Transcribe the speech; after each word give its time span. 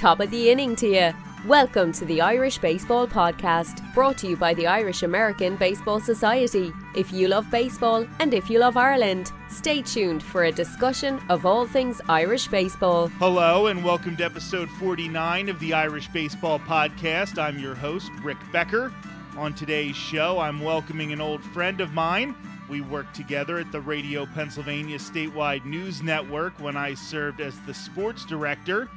Top 0.00 0.20
of 0.20 0.30
the 0.30 0.50
inning 0.50 0.74
to 0.76 0.88
you. 0.88 1.12
Welcome 1.46 1.92
to 1.92 2.06
the 2.06 2.22
Irish 2.22 2.56
Baseball 2.56 3.06
Podcast, 3.06 3.92
brought 3.92 4.16
to 4.16 4.28
you 4.28 4.34
by 4.34 4.54
the 4.54 4.66
Irish 4.66 5.02
American 5.02 5.56
Baseball 5.56 6.00
Society. 6.00 6.72
If 6.96 7.12
you 7.12 7.28
love 7.28 7.50
baseball 7.50 8.06
and 8.18 8.32
if 8.32 8.48
you 8.48 8.60
love 8.60 8.78
Ireland, 8.78 9.30
stay 9.50 9.82
tuned 9.82 10.22
for 10.22 10.44
a 10.44 10.52
discussion 10.52 11.20
of 11.28 11.44
all 11.44 11.66
things 11.66 12.00
Irish 12.08 12.48
baseball. 12.48 13.08
Hello, 13.18 13.66
and 13.66 13.84
welcome 13.84 14.16
to 14.16 14.24
episode 14.24 14.70
49 14.70 15.50
of 15.50 15.60
the 15.60 15.74
Irish 15.74 16.08
Baseball 16.08 16.60
Podcast. 16.60 17.38
I'm 17.38 17.58
your 17.58 17.74
host, 17.74 18.10
Rick 18.22 18.38
Becker. 18.52 18.94
On 19.36 19.52
today's 19.52 19.96
show, 19.96 20.38
I'm 20.38 20.62
welcoming 20.62 21.12
an 21.12 21.20
old 21.20 21.42
friend 21.42 21.78
of 21.82 21.92
mine. 21.92 22.34
We 22.70 22.80
worked 22.80 23.14
together 23.14 23.58
at 23.58 23.70
the 23.70 23.82
Radio 23.82 24.24
Pennsylvania 24.24 24.96
statewide 24.96 25.66
news 25.66 26.02
network 26.02 26.58
when 26.58 26.74
I 26.74 26.94
served 26.94 27.42
as 27.42 27.60
the 27.66 27.74
sports 27.74 28.24
director. 28.24 28.88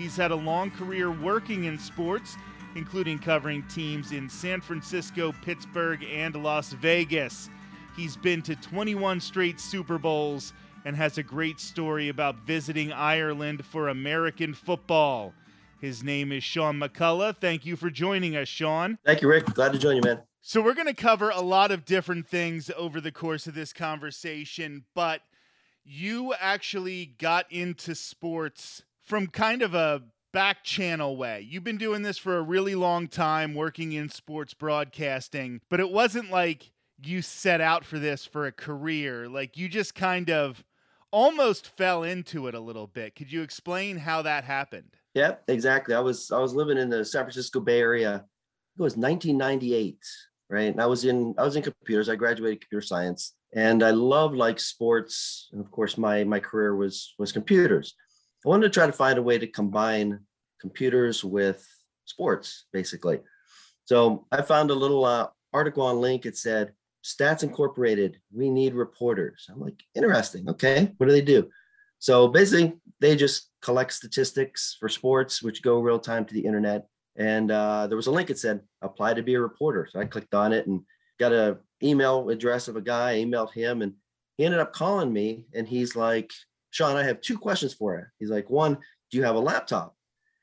He's 0.00 0.16
had 0.16 0.30
a 0.30 0.36
long 0.36 0.70
career 0.70 1.10
working 1.10 1.64
in 1.64 1.78
sports, 1.78 2.38
including 2.74 3.18
covering 3.18 3.62
teams 3.64 4.12
in 4.12 4.30
San 4.30 4.62
Francisco, 4.62 5.34
Pittsburgh, 5.42 6.02
and 6.10 6.34
Las 6.42 6.72
Vegas. 6.72 7.50
He's 7.94 8.16
been 8.16 8.40
to 8.42 8.56
21 8.56 9.20
straight 9.20 9.60
Super 9.60 9.98
Bowls 9.98 10.54
and 10.86 10.96
has 10.96 11.18
a 11.18 11.22
great 11.22 11.60
story 11.60 12.08
about 12.08 12.46
visiting 12.46 12.94
Ireland 12.94 13.62
for 13.66 13.88
American 13.88 14.54
football. 14.54 15.34
His 15.82 16.02
name 16.02 16.32
is 16.32 16.42
Sean 16.42 16.80
McCullough. 16.80 17.36
Thank 17.36 17.66
you 17.66 17.76
for 17.76 17.90
joining 17.90 18.36
us, 18.36 18.48
Sean. 18.48 18.96
Thank 19.04 19.20
you, 19.20 19.28
Rick. 19.28 19.52
Glad 19.52 19.74
to 19.74 19.78
join 19.78 19.96
you, 19.96 20.02
man. 20.02 20.22
So, 20.40 20.62
we're 20.62 20.72
going 20.72 20.86
to 20.86 20.94
cover 20.94 21.28
a 21.28 21.42
lot 21.42 21.70
of 21.70 21.84
different 21.84 22.26
things 22.26 22.70
over 22.74 23.02
the 23.02 23.12
course 23.12 23.46
of 23.46 23.54
this 23.54 23.74
conversation, 23.74 24.86
but 24.94 25.20
you 25.84 26.32
actually 26.40 27.04
got 27.18 27.44
into 27.52 27.94
sports 27.94 28.82
from 29.10 29.26
kind 29.26 29.60
of 29.60 29.74
a 29.74 30.00
back 30.32 30.62
channel 30.62 31.16
way. 31.16 31.44
You've 31.50 31.64
been 31.64 31.78
doing 31.78 32.02
this 32.02 32.16
for 32.16 32.36
a 32.38 32.42
really 32.42 32.76
long 32.76 33.08
time, 33.08 33.54
working 33.54 33.92
in 33.92 34.08
sports 34.08 34.54
broadcasting, 34.54 35.60
but 35.68 35.80
it 35.80 35.90
wasn't 35.90 36.30
like 36.30 36.70
you 37.02 37.20
set 37.20 37.60
out 37.60 37.84
for 37.84 37.98
this 37.98 38.24
for 38.24 38.46
a 38.46 38.52
career. 38.52 39.28
Like 39.28 39.56
you 39.56 39.68
just 39.68 39.96
kind 39.96 40.30
of 40.30 40.62
almost 41.10 41.76
fell 41.76 42.04
into 42.04 42.46
it 42.46 42.54
a 42.54 42.60
little 42.60 42.86
bit. 42.86 43.16
Could 43.16 43.32
you 43.32 43.42
explain 43.42 43.96
how 43.96 44.22
that 44.22 44.44
happened? 44.44 44.94
Yeah, 45.14 45.34
exactly. 45.48 45.92
I 45.96 46.00
was 46.00 46.30
I 46.30 46.38
was 46.38 46.54
living 46.54 46.78
in 46.78 46.88
the 46.88 47.04
San 47.04 47.24
Francisco 47.24 47.58
Bay 47.58 47.80
Area. 47.80 48.24
It 48.78 48.82
was 48.82 48.96
1998, 48.96 49.98
right? 50.48 50.70
And 50.70 50.80
I 50.80 50.86
was 50.86 51.04
in 51.04 51.34
I 51.36 51.42
was 51.42 51.56
in 51.56 51.64
computers. 51.64 52.08
I 52.08 52.14
graduated 52.14 52.60
computer 52.60 52.86
science, 52.86 53.34
and 53.52 53.82
I 53.82 53.90
love 53.90 54.34
like 54.34 54.60
sports. 54.60 55.48
And 55.50 55.60
of 55.60 55.68
course, 55.72 55.98
my 55.98 56.22
my 56.22 56.38
career 56.38 56.76
was 56.76 57.12
was 57.18 57.32
computers. 57.32 57.96
I 58.44 58.48
wanted 58.48 58.64
to 58.64 58.70
try 58.70 58.86
to 58.86 58.92
find 58.92 59.18
a 59.18 59.22
way 59.22 59.38
to 59.38 59.46
combine 59.46 60.20
computers 60.60 61.22
with 61.24 61.66
sports, 62.04 62.66
basically. 62.72 63.20
So 63.84 64.26
I 64.32 64.42
found 64.42 64.70
a 64.70 64.74
little 64.74 65.04
uh, 65.04 65.28
article 65.52 65.84
on 65.84 66.00
Link. 66.00 66.26
It 66.26 66.36
said, 66.36 66.72
Stats 67.04 67.42
Incorporated, 67.42 68.18
we 68.32 68.50
need 68.50 68.74
reporters. 68.74 69.48
I'm 69.50 69.60
like, 69.60 69.82
interesting. 69.94 70.48
Okay. 70.48 70.92
What 70.96 71.06
do 71.06 71.12
they 71.12 71.22
do? 71.22 71.48
So 71.98 72.28
basically, 72.28 72.74
they 73.00 73.16
just 73.16 73.50
collect 73.62 73.92
statistics 73.92 74.76
for 74.78 74.88
sports, 74.88 75.42
which 75.42 75.62
go 75.62 75.80
real 75.80 75.98
time 75.98 76.24
to 76.24 76.34
the 76.34 76.44
internet. 76.44 76.86
And 77.16 77.50
uh, 77.50 77.86
there 77.86 77.96
was 77.96 78.06
a 78.06 78.10
link 78.10 78.28
that 78.28 78.38
said, 78.38 78.60
apply 78.80 79.14
to 79.14 79.22
be 79.22 79.34
a 79.34 79.40
reporter. 79.40 79.88
So 79.90 80.00
I 80.00 80.04
clicked 80.06 80.34
on 80.34 80.52
it 80.52 80.66
and 80.66 80.80
got 81.18 81.32
a 81.32 81.58
email 81.82 82.30
address 82.30 82.68
of 82.68 82.76
a 82.76 82.80
guy, 82.80 83.12
I 83.12 83.16
emailed 83.16 83.52
him, 83.52 83.82
and 83.82 83.94
he 84.36 84.44
ended 84.44 84.60
up 84.60 84.72
calling 84.72 85.12
me. 85.12 85.44
And 85.54 85.66
he's 85.68 85.96
like, 85.96 86.30
Sean, 86.70 86.96
I 86.96 87.04
have 87.04 87.20
two 87.20 87.38
questions 87.38 87.74
for 87.74 87.96
you. 87.96 88.04
He's 88.18 88.30
like, 88.30 88.48
one, 88.48 88.78
do 89.10 89.18
you 89.18 89.24
have 89.24 89.36
a 89.36 89.40
laptop? 89.40 89.94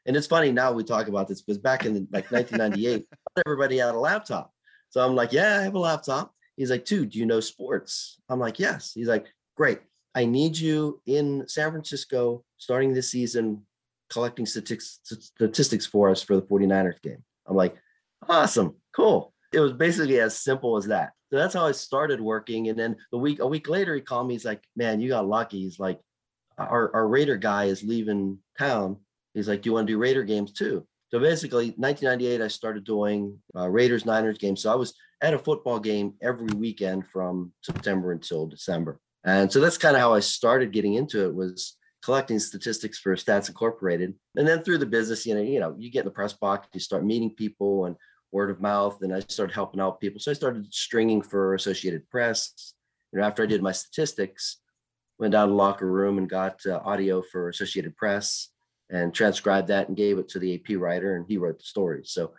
And 0.05 0.15
it's 0.15 0.27
funny 0.27 0.51
now 0.51 0.71
we 0.71 0.83
talk 0.83 1.07
about 1.07 1.27
this 1.27 1.41
because 1.41 1.57
back 1.57 1.85
in 1.85 2.07
like 2.11 2.31
1998, 2.31 3.07
everybody 3.45 3.77
had 3.77 3.95
a 3.95 3.99
laptop. 3.99 4.51
So 4.89 5.05
I'm 5.05 5.15
like, 5.15 5.33
yeah, 5.33 5.59
I 5.59 5.63
have 5.63 5.75
a 5.75 5.79
laptop. 5.79 6.33
He's 6.55 6.71
like, 6.71 6.85
two, 6.85 7.05
do 7.05 7.19
you 7.19 7.25
know 7.25 7.39
sports? 7.39 8.19
I'm 8.29 8.39
like, 8.39 8.57
yes. 8.57 8.93
He's 8.93 9.07
like, 9.07 9.27
great. 9.55 9.79
I 10.15 10.25
need 10.25 10.57
you 10.57 11.01
in 11.05 11.47
San 11.47 11.71
Francisco 11.71 12.43
starting 12.57 12.93
this 12.93 13.11
season 13.11 13.63
collecting 14.09 14.45
statistics, 14.45 14.99
statistics 15.03 15.85
for 15.85 16.09
us 16.09 16.23
for 16.23 16.35
the 16.35 16.41
49ers 16.41 17.01
game. 17.01 17.23
I'm 17.45 17.55
like, 17.55 17.75
awesome, 18.27 18.75
cool. 18.95 19.33
It 19.53 19.59
was 19.59 19.73
basically 19.73 20.19
as 20.19 20.37
simple 20.37 20.77
as 20.77 20.85
that. 20.85 21.11
So 21.31 21.37
that's 21.37 21.53
how 21.53 21.65
I 21.65 21.71
started 21.73 22.21
working. 22.21 22.69
And 22.69 22.79
then 22.79 22.95
the 23.11 23.17
week, 23.17 23.39
a 23.39 23.47
week 23.47 23.67
later, 23.67 23.93
he 23.95 24.01
called 24.01 24.27
me. 24.27 24.33
He's 24.33 24.45
like, 24.45 24.63
man, 24.75 24.99
you 24.99 25.09
got 25.09 25.27
lucky. 25.27 25.61
He's 25.61 25.79
like, 25.79 25.99
our, 26.57 26.93
our 26.95 27.07
Raider 27.07 27.37
guy 27.37 27.65
is 27.65 27.83
leaving 27.83 28.39
town. 28.57 28.97
He's 29.33 29.47
like, 29.47 29.61
do 29.61 29.69
you 29.69 29.73
want 29.73 29.87
to 29.87 29.93
do 29.93 29.99
Raider 29.99 30.23
games 30.23 30.51
too? 30.51 30.85
So 31.09 31.19
basically, 31.19 31.67
1998, 31.77 32.41
I 32.41 32.47
started 32.47 32.83
doing 32.83 33.37
uh, 33.55 33.69
Raiders 33.69 34.05
Niners 34.05 34.37
games. 34.37 34.61
So 34.61 34.71
I 34.71 34.75
was 34.75 34.93
at 35.21 35.33
a 35.33 35.39
football 35.39 35.79
game 35.79 36.15
every 36.21 36.53
weekend 36.55 37.07
from 37.07 37.53
September 37.61 38.11
until 38.11 38.45
December. 38.45 38.99
And 39.23 39.51
so 39.51 39.59
that's 39.59 39.77
kind 39.77 39.95
of 39.95 40.01
how 40.01 40.13
I 40.13 40.19
started 40.19 40.73
getting 40.73 40.95
into 40.95 41.23
it 41.25 41.33
was 41.33 41.77
collecting 42.03 42.39
statistics 42.39 42.99
for 42.99 43.15
Stats 43.15 43.47
Incorporated. 43.47 44.13
And 44.35 44.47
then 44.47 44.63
through 44.63 44.77
the 44.79 44.85
business, 44.85 45.25
you 45.25 45.35
know, 45.35 45.41
you 45.41 45.59
know, 45.59 45.75
you 45.77 45.91
get 45.91 46.01
in 46.01 46.05
the 46.05 46.11
press 46.11 46.33
box, 46.33 46.67
you 46.73 46.79
start 46.79 47.05
meeting 47.05 47.31
people 47.31 47.85
and 47.85 47.95
word 48.31 48.49
of 48.49 48.61
mouth. 48.61 49.01
And 49.01 49.13
I 49.13 49.21
started 49.21 49.53
helping 49.53 49.79
out 49.79 49.99
people. 49.99 50.19
So 50.19 50.31
I 50.31 50.33
started 50.33 50.73
stringing 50.73 51.21
for 51.21 51.55
Associated 51.55 52.09
Press. 52.09 52.73
You 53.13 53.19
know, 53.19 53.25
after 53.25 53.43
I 53.43 53.45
did 53.45 53.61
my 53.61 53.71
statistics, 53.71 54.57
went 55.19 55.31
down 55.31 55.49
to 55.49 55.53
locker 55.53 55.89
room 55.89 56.17
and 56.17 56.29
got 56.29 56.59
uh, 56.65 56.79
audio 56.83 57.21
for 57.21 57.49
Associated 57.49 57.95
Press 57.95 58.49
and 58.89 59.13
transcribed 59.13 59.67
that 59.67 59.87
and 59.87 59.97
gave 59.97 60.17
it 60.17 60.29
to 60.29 60.39
the 60.39 60.55
AP 60.55 60.77
writer, 60.77 61.15
and 61.15 61.25
he 61.27 61.37
wrote 61.37 61.57
the 61.57 61.65
story. 61.65 62.01
So 62.05 62.31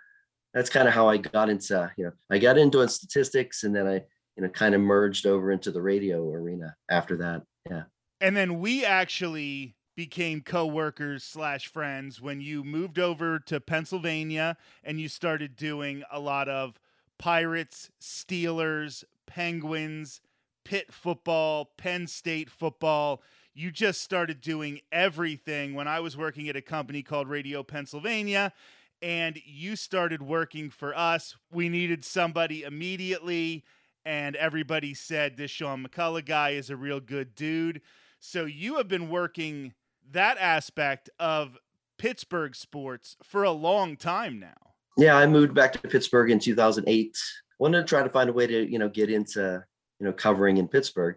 that's 0.54 0.70
kind 0.70 0.88
of 0.88 0.94
how 0.94 1.08
I 1.08 1.18
got 1.18 1.50
into, 1.50 1.90
you 1.96 2.04
know, 2.04 2.12
I 2.30 2.38
got 2.38 2.58
into 2.58 2.86
statistics, 2.88 3.64
and 3.64 3.74
then 3.74 3.86
I, 3.86 4.04
you 4.36 4.42
know, 4.42 4.48
kind 4.48 4.74
of 4.74 4.80
merged 4.80 5.26
over 5.26 5.52
into 5.52 5.70
the 5.70 5.82
radio 5.82 6.32
arena 6.32 6.74
after 6.90 7.16
that. 7.18 7.42
Yeah. 7.68 7.82
And 8.20 8.36
then 8.36 8.60
we 8.60 8.84
actually 8.84 9.76
became 9.94 10.40
co-workers 10.40 11.24
slash 11.24 11.66
friends 11.66 12.20
when 12.20 12.40
you 12.40 12.62
moved 12.62 13.00
over 13.00 13.40
to 13.40 13.60
Pennsylvania 13.60 14.56
and 14.84 15.00
you 15.00 15.08
started 15.08 15.56
doing 15.56 16.04
a 16.10 16.20
lot 16.20 16.48
of 16.48 16.78
Pirates, 17.18 17.90
Steelers, 18.00 19.02
Penguins, 19.26 20.20
Pitt 20.68 20.92
football, 20.92 21.70
Penn 21.78 22.06
State 22.06 22.50
football. 22.50 23.22
You 23.54 23.70
just 23.70 24.02
started 24.02 24.42
doing 24.42 24.80
everything 24.92 25.72
when 25.72 25.88
I 25.88 26.00
was 26.00 26.14
working 26.14 26.46
at 26.50 26.56
a 26.56 26.60
company 26.60 27.02
called 27.02 27.26
Radio 27.26 27.62
Pennsylvania 27.62 28.52
and 29.00 29.40
you 29.46 29.76
started 29.76 30.20
working 30.20 30.68
for 30.68 30.94
us. 30.94 31.34
We 31.50 31.70
needed 31.70 32.04
somebody 32.04 32.64
immediately, 32.64 33.64
and 34.04 34.36
everybody 34.36 34.92
said 34.92 35.38
this 35.38 35.50
Sean 35.50 35.86
McCullough 35.86 36.26
guy 36.26 36.50
is 36.50 36.68
a 36.68 36.76
real 36.76 37.00
good 37.00 37.34
dude. 37.34 37.80
So 38.20 38.44
you 38.44 38.76
have 38.76 38.88
been 38.88 39.08
working 39.08 39.72
that 40.10 40.36
aspect 40.38 41.08
of 41.18 41.56
Pittsburgh 41.96 42.54
sports 42.54 43.16
for 43.22 43.42
a 43.42 43.52
long 43.52 43.96
time 43.96 44.38
now. 44.38 44.74
Yeah, 44.98 45.16
I 45.16 45.26
moved 45.26 45.54
back 45.54 45.72
to 45.80 45.88
Pittsburgh 45.88 46.30
in 46.30 46.38
2008. 46.38 47.16
Wanted 47.58 47.78
to 47.78 47.84
try 47.84 48.02
to 48.02 48.10
find 48.10 48.28
a 48.28 48.34
way 48.34 48.46
to, 48.46 48.70
you 48.70 48.78
know, 48.78 48.90
get 48.90 49.10
into 49.10 49.64
you 50.00 50.06
know, 50.06 50.12
covering 50.12 50.56
in 50.56 50.68
Pittsburgh. 50.68 51.16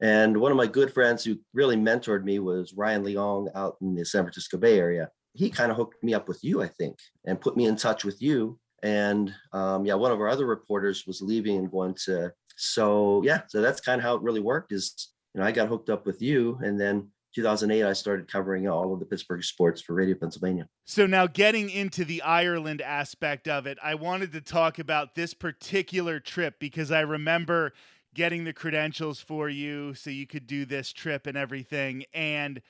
And 0.00 0.36
one 0.36 0.50
of 0.50 0.56
my 0.56 0.66
good 0.66 0.92
friends 0.92 1.24
who 1.24 1.36
really 1.54 1.76
mentored 1.76 2.24
me 2.24 2.40
was 2.40 2.74
Ryan 2.74 3.04
Leong 3.04 3.48
out 3.54 3.76
in 3.80 3.94
the 3.94 4.04
San 4.04 4.24
Francisco 4.24 4.58
Bay 4.58 4.78
Area. 4.78 5.08
He 5.34 5.48
kind 5.48 5.70
of 5.70 5.76
hooked 5.76 6.02
me 6.02 6.12
up 6.12 6.28
with 6.28 6.42
you, 6.42 6.60
I 6.60 6.66
think, 6.66 6.98
and 7.24 7.40
put 7.40 7.56
me 7.56 7.66
in 7.66 7.76
touch 7.76 8.04
with 8.04 8.20
you. 8.20 8.58
And 8.82 9.32
um, 9.52 9.86
yeah, 9.86 9.94
one 9.94 10.10
of 10.10 10.20
our 10.20 10.28
other 10.28 10.46
reporters 10.46 11.04
was 11.06 11.22
leaving 11.22 11.56
and 11.56 11.70
going 11.70 11.94
to. 12.06 12.32
So 12.56 13.22
yeah, 13.24 13.42
so 13.48 13.60
that's 13.62 13.80
kind 13.80 14.00
of 14.00 14.04
how 14.04 14.16
it 14.16 14.22
really 14.22 14.40
worked. 14.40 14.72
Is 14.72 15.12
you 15.34 15.40
know 15.40 15.46
I 15.46 15.52
got 15.52 15.68
hooked 15.68 15.88
up 15.88 16.04
with 16.04 16.20
you, 16.20 16.58
and 16.62 16.78
then 16.78 17.08
2008 17.34 17.84
I 17.84 17.92
started 17.92 18.30
covering 18.30 18.68
all 18.68 18.92
of 18.92 19.00
the 19.00 19.06
Pittsburgh 19.06 19.42
sports 19.42 19.80
for 19.80 19.94
Radio 19.94 20.16
Pennsylvania. 20.16 20.66
So 20.84 21.06
now 21.06 21.26
getting 21.26 21.70
into 21.70 22.04
the 22.04 22.22
Ireland 22.22 22.82
aspect 22.82 23.48
of 23.48 23.66
it, 23.66 23.78
I 23.82 23.94
wanted 23.94 24.32
to 24.32 24.40
talk 24.40 24.78
about 24.78 25.14
this 25.14 25.32
particular 25.32 26.20
trip 26.20 26.56
because 26.58 26.90
I 26.90 27.00
remember 27.00 27.72
getting 28.14 28.44
the 28.44 28.52
credentials 28.52 29.20
for 29.20 29.48
you 29.48 29.94
so 29.94 30.10
you 30.10 30.26
could 30.26 30.46
do 30.46 30.64
this 30.64 30.92
trip 30.92 31.26
and 31.26 31.36
everything. 31.36 32.04
And 32.12 32.60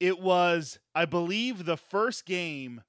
it 0.00 0.20
was, 0.20 0.78
I 0.94 1.04
believe, 1.04 1.64
the 1.64 1.76
first 1.76 2.26
game 2.26 2.82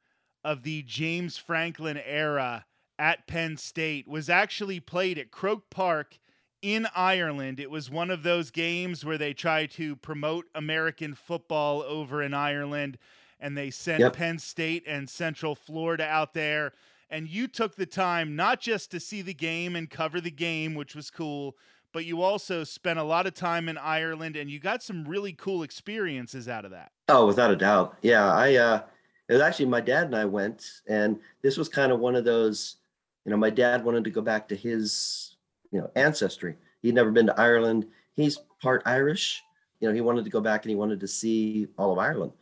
of 0.44 0.64
the 0.64 0.84
James 0.84 1.38
Franklin 1.38 1.98
era 1.98 2.66
at 3.00 3.28
Penn 3.28 3.58
State 3.58 4.08
was 4.08 4.30
actually 4.30 4.80
played 4.80 5.18
at 5.18 5.32
Croke 5.32 5.70
Park 5.70 6.18
in 6.62 6.88
Ireland. 6.96 7.60
It 7.60 7.70
was 7.70 7.90
one 7.90 8.10
of 8.10 8.24
those 8.24 8.52
games 8.52 9.04
where 9.04 9.18
they 9.18 9.34
try 9.34 9.66
to 9.68 9.96
promote 9.96 10.46
American 10.56 11.14
football 11.14 11.82
over 11.82 12.22
in 12.22 12.34
Ireland 12.34 12.98
and 13.40 13.58
they 13.58 13.70
sent 13.70 14.00
yep. 14.00 14.14
Penn 14.14 14.40
State 14.40 14.84
and 14.88 15.10
Central 15.10 15.54
Florida 15.54 16.06
out 16.06 16.34
there. 16.34 16.72
And 17.10 17.28
you 17.28 17.48
took 17.48 17.76
the 17.76 17.86
time 17.86 18.38
not 18.38 18.62
just 18.62 18.90
to 18.92 19.00
see 19.00 19.22
the 19.22 19.34
game 19.34 19.76
and 19.76 19.90
cover 19.90 20.22
the 20.22 20.32
game, 20.32 20.74
which 20.74 20.96
was 20.96 21.12
cool, 21.12 21.58
but 21.94 22.06
you 22.06 22.22
also 22.22 22.64
spent 22.64 23.00
a 23.00 23.04
lot 23.04 23.28
of 23.28 23.34
time 23.34 23.70
in 23.70 23.78
Ireland 23.78 24.36
and 24.36 24.50
you 24.50 24.60
got 24.60 24.84
some 24.84 25.06
really 25.06 25.32
cool 25.34 25.64
experiences 25.64 26.50
out 26.50 26.66
of 26.66 26.72
that. 26.72 26.92
Oh, 27.08 27.26
without 27.28 27.52
a 27.52 27.56
doubt. 27.56 27.98
Yeah, 28.02 28.32
I 28.34 28.56
uh 28.56 28.82
it 29.30 29.34
was 29.34 29.42
actually 29.42 29.68
my 29.68 29.82
dad 29.82 30.08
and 30.08 30.16
I 30.16 30.26
went, 30.26 30.82
and 30.88 31.18
this 31.42 31.56
was 31.56 31.70
kind 31.70 31.92
of 31.92 32.00
one 32.00 32.16
of 32.16 32.26
those, 32.26 32.76
you 33.24 33.32
know, 33.32 33.38
my 33.38 33.50
dad 33.50 33.84
wanted 33.84 34.04
to 34.04 34.10
go 34.10 34.22
back 34.22 34.50
to 34.50 34.56
his, 34.56 35.38
you 35.72 35.80
know, 35.80 35.90
ancestry. 35.96 36.58
He'd 36.82 36.96
never 36.96 37.12
been 37.12 37.28
to 37.28 37.40
Ireland. 37.40 37.88
He's 38.16 38.38
part 38.62 38.84
Irish. 38.86 39.42
You 39.80 39.88
know, 39.88 39.94
he 39.94 40.02
wanted 40.02 40.26
to 40.26 40.30
go 40.30 40.42
back 40.42 40.64
and 40.64 40.70
he 40.70 40.76
wanted 40.76 41.00
to 41.00 41.08
see 41.08 41.68
all 41.78 41.94
of 41.94 42.00
Ireland. 42.00 42.34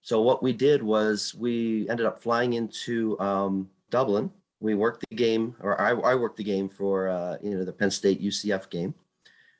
So 0.00 0.22
what 0.22 0.42
we 0.42 0.52
did 0.52 0.82
was 0.82 1.34
we 1.34 1.88
ended 1.88 2.06
up 2.06 2.20
flying 2.20 2.54
into 2.54 3.18
um, 3.20 3.68
Dublin. 3.90 4.30
We 4.62 4.74
worked 4.74 5.04
the 5.08 5.16
game, 5.16 5.56
or 5.60 5.80
I, 5.80 5.90
I 5.90 6.14
worked 6.14 6.36
the 6.36 6.44
game 6.44 6.68
for 6.68 7.08
uh, 7.08 7.36
you 7.42 7.50
know 7.50 7.64
the 7.64 7.72
Penn 7.72 7.90
State 7.90 8.22
UCF 8.22 8.70
game, 8.70 8.94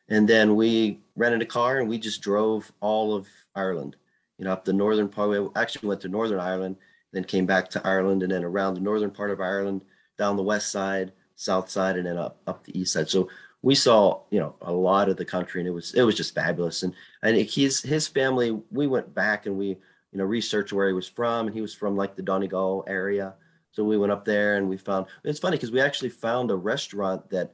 and 0.09 0.29
then 0.29 0.57
we 0.57 1.01
rented 1.17 1.43
a 1.43 1.47
car 1.47 1.79
and 1.79 1.89
we 1.89 1.99
just 1.99 2.23
drove 2.23 2.73
all 2.81 3.15
of 3.15 3.27
Ireland 3.55 3.97
you 4.43 4.49
know, 4.49 4.53
up 4.55 4.65
the 4.65 4.73
northern 4.73 5.09
part. 5.09 5.31
We 5.31 5.49
actually 5.55 5.89
went 5.89 6.01
to 6.01 6.09
Northern 6.09 6.41
Ireland, 6.41 6.75
then 7.13 7.23
came 7.23 7.47
back 7.47 7.71
to 7.71 7.87
Ireland, 7.87 8.25
and 8.25 8.33
then 8.33 8.43
around 8.43 8.75
the 8.75 8.81
northern 8.81 9.13
part 9.13 9.31
of 9.31 9.41
Ireland, 9.41 9.83
down 10.19 10.37
the 10.37 10.43
west 10.43 10.73
side, 10.73 11.13
south 11.37 11.71
side, 11.71 11.97
and 11.97 12.07
then 12.07 12.17
up 12.19 12.41
up 12.49 12.65
the 12.65 12.77
east 12.77 12.93
side. 12.93 13.09
So 13.09 13.29
we 13.63 13.77
saw, 13.77 14.23
you 14.31 14.41
know, 14.41 14.57
a 14.63 14.73
lot 14.73 15.09
of 15.09 15.17
the 15.17 15.25
country, 15.25 15.61
and 15.61 15.69
it 15.69 15.73
was 15.73 15.95
it 15.95 16.03
was 16.03 16.17
just 16.17 16.35
fabulous. 16.35 16.83
And 16.83 16.93
and 17.23 17.37
his 17.37 17.83
his 17.83 18.09
family, 18.09 18.59
we 18.73 18.89
went 18.89 19.15
back 19.15 19.47
and 19.47 19.57
we 19.57 19.69
you 19.69 20.19
know 20.19 20.25
researched 20.25 20.73
where 20.73 20.89
he 20.89 20.95
was 20.95 21.09
from, 21.09 21.47
and 21.47 21.55
he 21.55 21.63
was 21.63 21.73
from 21.73 21.97
like 21.97 22.17
the 22.17 22.23
Donegal 22.23 22.85
area. 22.89 23.35
So 23.73 23.85
we 23.85 23.99
went 23.99 24.13
up 24.13 24.25
there 24.25 24.57
and 24.57 24.69
we 24.69 24.77
found 24.77 25.07
it's 25.25 25.41
funny 25.41 25.57
because 25.57 25.73
we 25.73 25.81
actually 25.81 26.11
found 26.11 26.51
a 26.51 26.57
restaurant 26.57 27.29
that 27.31 27.53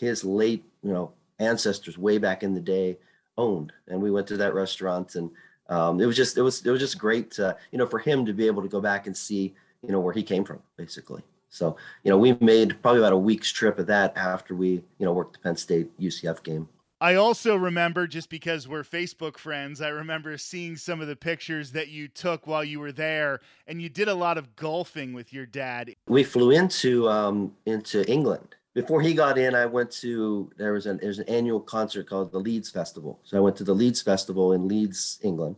his 0.00 0.24
late 0.24 0.64
you 0.82 0.92
know 0.92 1.12
ancestors 1.38 1.96
way 1.96 2.18
back 2.18 2.42
in 2.42 2.54
the 2.54 2.60
day 2.60 2.98
owned, 3.36 3.72
and 3.86 4.02
we 4.02 4.10
went 4.10 4.26
to 4.28 4.36
that 4.38 4.54
restaurant 4.54 5.14
and 5.14 5.30
um, 5.68 6.00
it 6.00 6.06
was 6.06 6.16
just 6.16 6.36
it 6.36 6.42
was 6.42 6.64
it 6.64 6.70
was 6.70 6.80
just 6.80 6.98
great 6.98 7.30
to, 7.32 7.56
you 7.70 7.78
know 7.78 7.86
for 7.86 7.98
him 7.98 8.24
to 8.26 8.32
be 8.32 8.46
able 8.46 8.62
to 8.62 8.68
go 8.68 8.80
back 8.80 9.06
and 9.06 9.16
see 9.16 9.54
you 9.82 9.92
know 9.92 10.00
where 10.00 10.14
he 10.14 10.22
came 10.22 10.44
from 10.44 10.60
basically. 10.76 11.22
So 11.50 11.76
you 12.02 12.10
know 12.10 12.18
we 12.18 12.36
made 12.40 12.80
probably 12.82 13.00
about 13.00 13.12
a 13.12 13.18
week's 13.18 13.50
trip 13.52 13.78
of 13.78 13.86
that 13.86 14.16
after 14.16 14.54
we 14.54 14.70
you 14.98 15.06
know 15.06 15.12
worked 15.12 15.34
the 15.34 15.38
penn 15.40 15.56
state 15.56 15.98
ucf 15.98 16.42
game 16.42 16.68
I 17.00 17.14
also 17.14 17.54
remember, 17.54 18.08
just 18.08 18.28
because 18.28 18.66
we're 18.66 18.82
Facebook 18.82 19.38
friends, 19.38 19.80
I 19.80 19.88
remember 19.88 20.36
seeing 20.36 20.76
some 20.76 21.00
of 21.00 21.06
the 21.06 21.14
pictures 21.14 21.70
that 21.72 21.88
you 21.88 22.08
took 22.08 22.48
while 22.48 22.64
you 22.64 22.80
were 22.80 22.90
there, 22.90 23.40
and 23.68 23.80
you 23.80 23.88
did 23.88 24.08
a 24.08 24.14
lot 24.14 24.36
of 24.36 24.56
golfing 24.56 25.12
with 25.12 25.32
your 25.32 25.46
dad. 25.46 25.94
We 26.08 26.24
flew 26.24 26.50
into 26.50 27.08
um, 27.08 27.54
into 27.66 28.08
England. 28.10 28.56
Before 28.74 29.00
he 29.00 29.14
got 29.14 29.38
in, 29.38 29.54
I 29.54 29.66
went 29.66 29.92
to 29.92 30.50
there 30.56 30.72
was 30.72 30.86
an 30.86 30.98
there's 31.00 31.20
an 31.20 31.28
annual 31.28 31.60
concert 31.60 32.08
called 32.08 32.32
the 32.32 32.40
Leeds 32.40 32.68
Festival. 32.68 33.20
So 33.22 33.36
I 33.36 33.40
went 33.40 33.54
to 33.56 33.64
the 33.64 33.74
Leeds 33.74 34.02
Festival 34.02 34.52
in 34.52 34.66
Leeds, 34.66 35.20
England. 35.22 35.54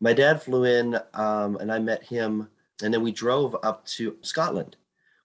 My 0.00 0.12
dad 0.12 0.42
flew 0.42 0.64
in, 0.64 0.98
um, 1.14 1.56
and 1.56 1.72
I 1.72 1.78
met 1.78 2.02
him, 2.02 2.48
and 2.82 2.92
then 2.92 3.02
we 3.02 3.12
drove 3.12 3.56
up 3.62 3.86
to 3.86 4.16
Scotland. 4.22 4.76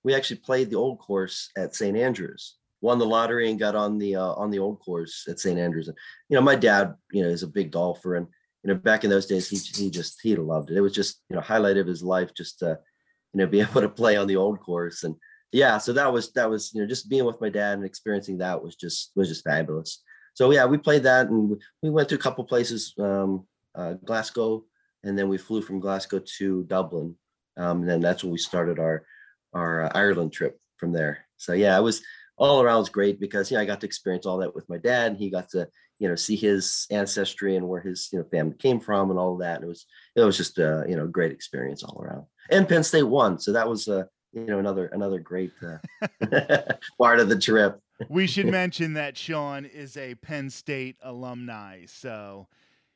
We 0.04 0.14
actually 0.14 0.38
played 0.38 0.70
the 0.70 0.78
old 0.78 1.00
course 1.00 1.50
at 1.58 1.76
St 1.76 1.98
Andrews 1.98 2.56
won 2.81 2.98
the 2.98 3.06
lottery 3.06 3.50
and 3.50 3.60
got 3.60 3.75
on 3.75 3.98
the 3.98 4.16
uh, 4.16 4.33
on 4.33 4.51
the 4.51 4.60
old 4.60 4.80
course 4.80 5.25
at 5.30 5.39
St 5.39 5.57
Andrews. 5.60 5.88
And 5.88 5.98
you 6.30 6.36
know, 6.36 6.42
my 6.42 6.56
dad, 6.56 6.95
you 7.12 7.24
know, 7.24 7.30
is 7.30 7.44
a 7.44 7.48
big 7.48 7.72
golfer, 7.72 8.16
and 8.16 8.28
you 8.63 8.74
know, 8.74 8.80
back 8.80 9.04
in 9.04 9.10
those 9.10 9.28
days, 9.28 9.48
he 9.48 9.57
he 9.57 9.89
just 9.89 10.19
he 10.22 10.36
loved 10.36 10.72
it. 10.72 10.78
It 10.78 10.81
was 10.81 10.94
just 10.94 11.22
you 11.30 11.36
know, 11.36 11.42
highlight 11.42 11.78
of 11.78 11.88
his 11.88 12.04
life, 12.04 12.33
just 12.33 12.60
to 12.60 12.80
you 13.33 13.38
know, 13.39 13.48
be 13.48 13.62
able 13.62 13.81
to 13.81 13.89
play 13.89 14.18
on 14.18 14.28
the 14.28 14.36
old 14.36 14.60
course. 14.60 15.04
And 15.04 15.16
yeah, 15.51 15.78
so 15.78 15.94
that 15.94 16.12
was 16.12 16.31
that 16.33 16.50
was 16.50 16.74
you 16.74 16.81
know, 16.81 16.88
just 16.88 17.10
being 17.10 17.25
with 17.25 17.42
my 17.42 17.50
dad 17.50 17.74
and 17.74 17.86
experiencing 17.86 18.39
that 18.39 18.62
was 18.62 18.75
just 18.75 19.12
was 19.16 19.30
just 19.30 19.44
fabulous. 19.44 20.01
So 20.34 20.51
yeah, 20.51 20.66
we 20.66 20.77
played 20.77 21.04
that, 21.04 21.27
and 21.27 21.60
we 21.81 21.89
went 21.89 22.10
to 22.10 22.16
a 22.16 22.19
couple 22.19 22.44
places, 22.45 22.94
um, 23.00 23.45
uh, 23.75 23.94
Glasgow, 24.06 24.63
and 25.04 25.18
then 25.18 25.27
we 25.27 25.38
flew 25.38 25.62
from 25.62 25.80
Glasgow 25.80 26.22
to 26.38 26.63
Dublin, 26.63 27.16
um, 27.57 27.81
and 27.81 27.89
then 27.89 28.00
that's 28.00 28.24
when 28.24 28.31
we 28.31 28.38
started 28.38 28.80
our 28.80 29.06
our 29.54 29.84
uh, 29.84 29.92
Ireland 29.94 30.31
trip 30.31 30.60
from 30.77 30.94
there. 30.94 31.25
So 31.38 31.54
yeah, 31.54 31.77
it 31.77 31.81
was 31.81 32.01
all 32.42 32.62
around 32.62 32.80
was 32.80 32.90
great 32.90 33.20
because 33.20 33.52
you 33.52 33.56
know 33.56 33.62
I 33.62 33.66
got 33.66 33.80
to 33.82 33.86
experience 33.86 34.26
all 34.26 34.40
that 34.40 34.56
with 34.56 34.68
my 34.68 34.78
dad. 34.78 35.12
And 35.12 35.18
he 35.18 35.30
got 35.30 35.50
to 35.50 35.68
you 36.00 36.10
know 36.10 36.16
see 36.16 36.36
his 36.36 36.88
ancestry 36.90 37.56
and 37.56 37.68
where 37.70 37.82
his 37.82 38.10
you 38.12 38.20
know 38.20 38.26
family 38.26 38.56
came 38.58 38.80
from 38.80 39.12
and 39.12 39.20
all 39.20 39.34
of 39.34 39.40
that. 39.40 39.58
And 39.58 39.66
it 39.66 39.68
was 39.68 39.86
it 40.16 40.22
was 40.22 40.38
just 40.38 40.58
a 40.58 40.84
you 40.90 40.96
know 40.96 41.08
great 41.08 41.32
experience 41.32 41.84
all 41.84 42.02
around. 42.02 42.26
And 42.50 42.68
Penn 42.68 42.84
State 42.84 43.04
won, 43.04 43.40
so 43.40 43.54
that 43.54 43.70
was 43.70 43.88
uh, 43.88 44.06
you 44.34 44.46
know 44.46 44.58
another 44.60 44.88
another 44.88 45.20
great 45.20 45.52
uh, 45.62 45.78
part 46.98 47.20
of 47.20 47.30
the 47.30 47.40
trip. 47.40 47.80
we 48.10 48.26
should 48.26 48.48
mention 48.62 48.94
that 48.94 49.16
Sean 49.16 49.66
is 49.66 49.96
a 49.96 50.16
Penn 50.16 50.50
State 50.50 50.98
alumni, 51.04 51.86
so 51.86 52.48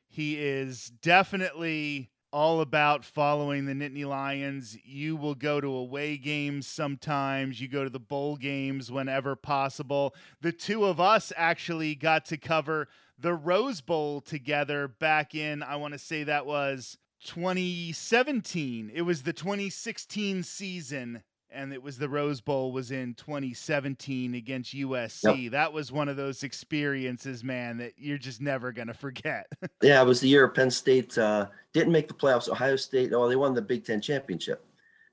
he 0.08 0.36
is 0.36 0.90
definitely 1.02 2.10
all 2.36 2.60
about 2.60 3.02
following 3.02 3.64
the 3.64 3.72
Nittany 3.72 4.04
Lions. 4.04 4.76
You 4.84 5.16
will 5.16 5.34
go 5.34 5.58
to 5.58 5.68
away 5.68 6.18
games 6.18 6.66
sometimes, 6.66 7.62
you 7.62 7.66
go 7.66 7.82
to 7.82 7.88
the 7.88 7.98
bowl 7.98 8.36
games 8.36 8.92
whenever 8.92 9.34
possible. 9.36 10.14
The 10.42 10.52
two 10.52 10.84
of 10.84 11.00
us 11.00 11.32
actually 11.34 11.94
got 11.94 12.26
to 12.26 12.36
cover 12.36 12.88
the 13.18 13.32
Rose 13.32 13.80
Bowl 13.80 14.20
together 14.20 14.86
back 14.86 15.34
in, 15.34 15.62
I 15.62 15.76
want 15.76 15.94
to 15.94 15.98
say 15.98 16.24
that 16.24 16.44
was 16.44 16.98
2017. 17.24 18.90
It 18.92 19.00
was 19.00 19.22
the 19.22 19.32
2016 19.32 20.42
season 20.42 21.22
and 21.50 21.72
it 21.72 21.82
was 21.82 21.98
the 21.98 22.08
Rose 22.08 22.40
Bowl 22.40 22.72
was 22.72 22.90
in 22.90 23.14
2017 23.14 24.34
against 24.34 24.74
USC. 24.74 25.44
Yep. 25.44 25.52
That 25.52 25.72
was 25.72 25.92
one 25.92 26.08
of 26.08 26.16
those 26.16 26.42
experiences, 26.42 27.44
man, 27.44 27.78
that 27.78 27.92
you're 27.96 28.18
just 28.18 28.40
never 28.40 28.72
gonna 28.72 28.94
forget. 28.94 29.46
yeah, 29.82 30.00
it 30.02 30.06
was 30.06 30.20
the 30.20 30.28
year 30.28 30.48
Penn 30.48 30.70
State 30.70 31.16
uh, 31.18 31.46
didn't 31.72 31.92
make 31.92 32.08
the 32.08 32.14
playoffs. 32.14 32.48
Ohio 32.48 32.76
State, 32.76 33.12
oh, 33.12 33.28
they 33.28 33.36
won 33.36 33.54
the 33.54 33.62
Big 33.62 33.84
Ten 33.84 34.00
championship. 34.00 34.64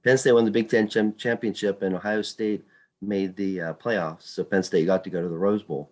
Penn 0.03 0.17
State 0.17 0.33
won 0.33 0.45
the 0.45 0.51
Big 0.51 0.69
Ten 0.69 0.87
championship, 1.17 1.81
and 1.81 1.95
Ohio 1.95 2.21
State 2.21 2.65
made 3.01 3.35
the 3.35 3.61
uh, 3.61 3.73
playoffs. 3.73 4.23
So 4.23 4.43
Penn 4.43 4.63
State 4.63 4.85
got 4.85 5.03
to 5.03 5.09
go 5.09 5.21
to 5.21 5.29
the 5.29 5.37
Rose 5.37 5.63
Bowl. 5.63 5.91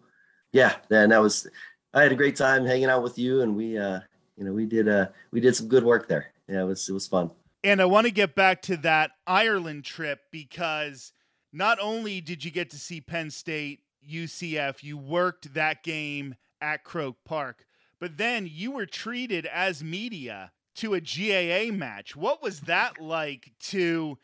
Yeah, 0.52 0.76
and 0.90 1.12
that 1.12 1.22
was. 1.22 1.48
I 1.94 2.04
had 2.04 2.12
a 2.12 2.16
great 2.16 2.38
time 2.38 2.66
hanging 2.66 2.90
out 2.90 3.04
with 3.04 3.18
you, 3.20 3.42
and 3.42 3.56
we, 3.56 3.78
uh, 3.78 4.00
you 4.38 4.46
know, 4.46 4.54
we 4.54 4.66
did 4.66 4.88
uh, 4.88 5.08
we 5.32 5.40
did 5.40 5.56
some 5.56 5.68
good 5.68 5.84
work 5.84 6.08
there. 6.08 6.32
Yeah, 6.48 6.62
it 6.62 6.66
was 6.66 6.88
it 6.90 6.94
was 6.94 7.08
fun. 7.08 7.32
And 7.64 7.82
I 7.82 7.86
want 7.86 8.08
to 8.08 8.12
get 8.12 8.36
back 8.36 8.62
to 8.64 8.78
that 8.78 9.12
Ireland 9.28 9.86
trip 9.86 10.22
because 10.32 11.14
not 11.54 11.78
only 11.80 12.20
did 12.22 12.44
you 12.44 12.50
get 12.52 12.70
to 12.72 12.80
see 12.80 13.02
Penn 13.02 13.30
State, 13.30 13.82
UCF, 14.10 14.84
you 14.84 14.98
worked 14.98 15.54
that 15.54 15.84
game 15.84 16.36
at 16.60 16.84
Croke 16.84 17.24
Park, 17.24 17.66
but 18.00 18.18
then 18.18 18.48
you 18.50 18.72
were 18.72 18.88
treated 18.88 19.46
as 19.46 19.84
media 19.84 20.52
to 20.76 20.96
a 20.96 21.02
GAA 21.02 21.72
match. 21.72 22.16
What 22.16 22.42
was 22.42 22.62
that 22.62 23.00
like 23.00 23.52
to 23.60 24.18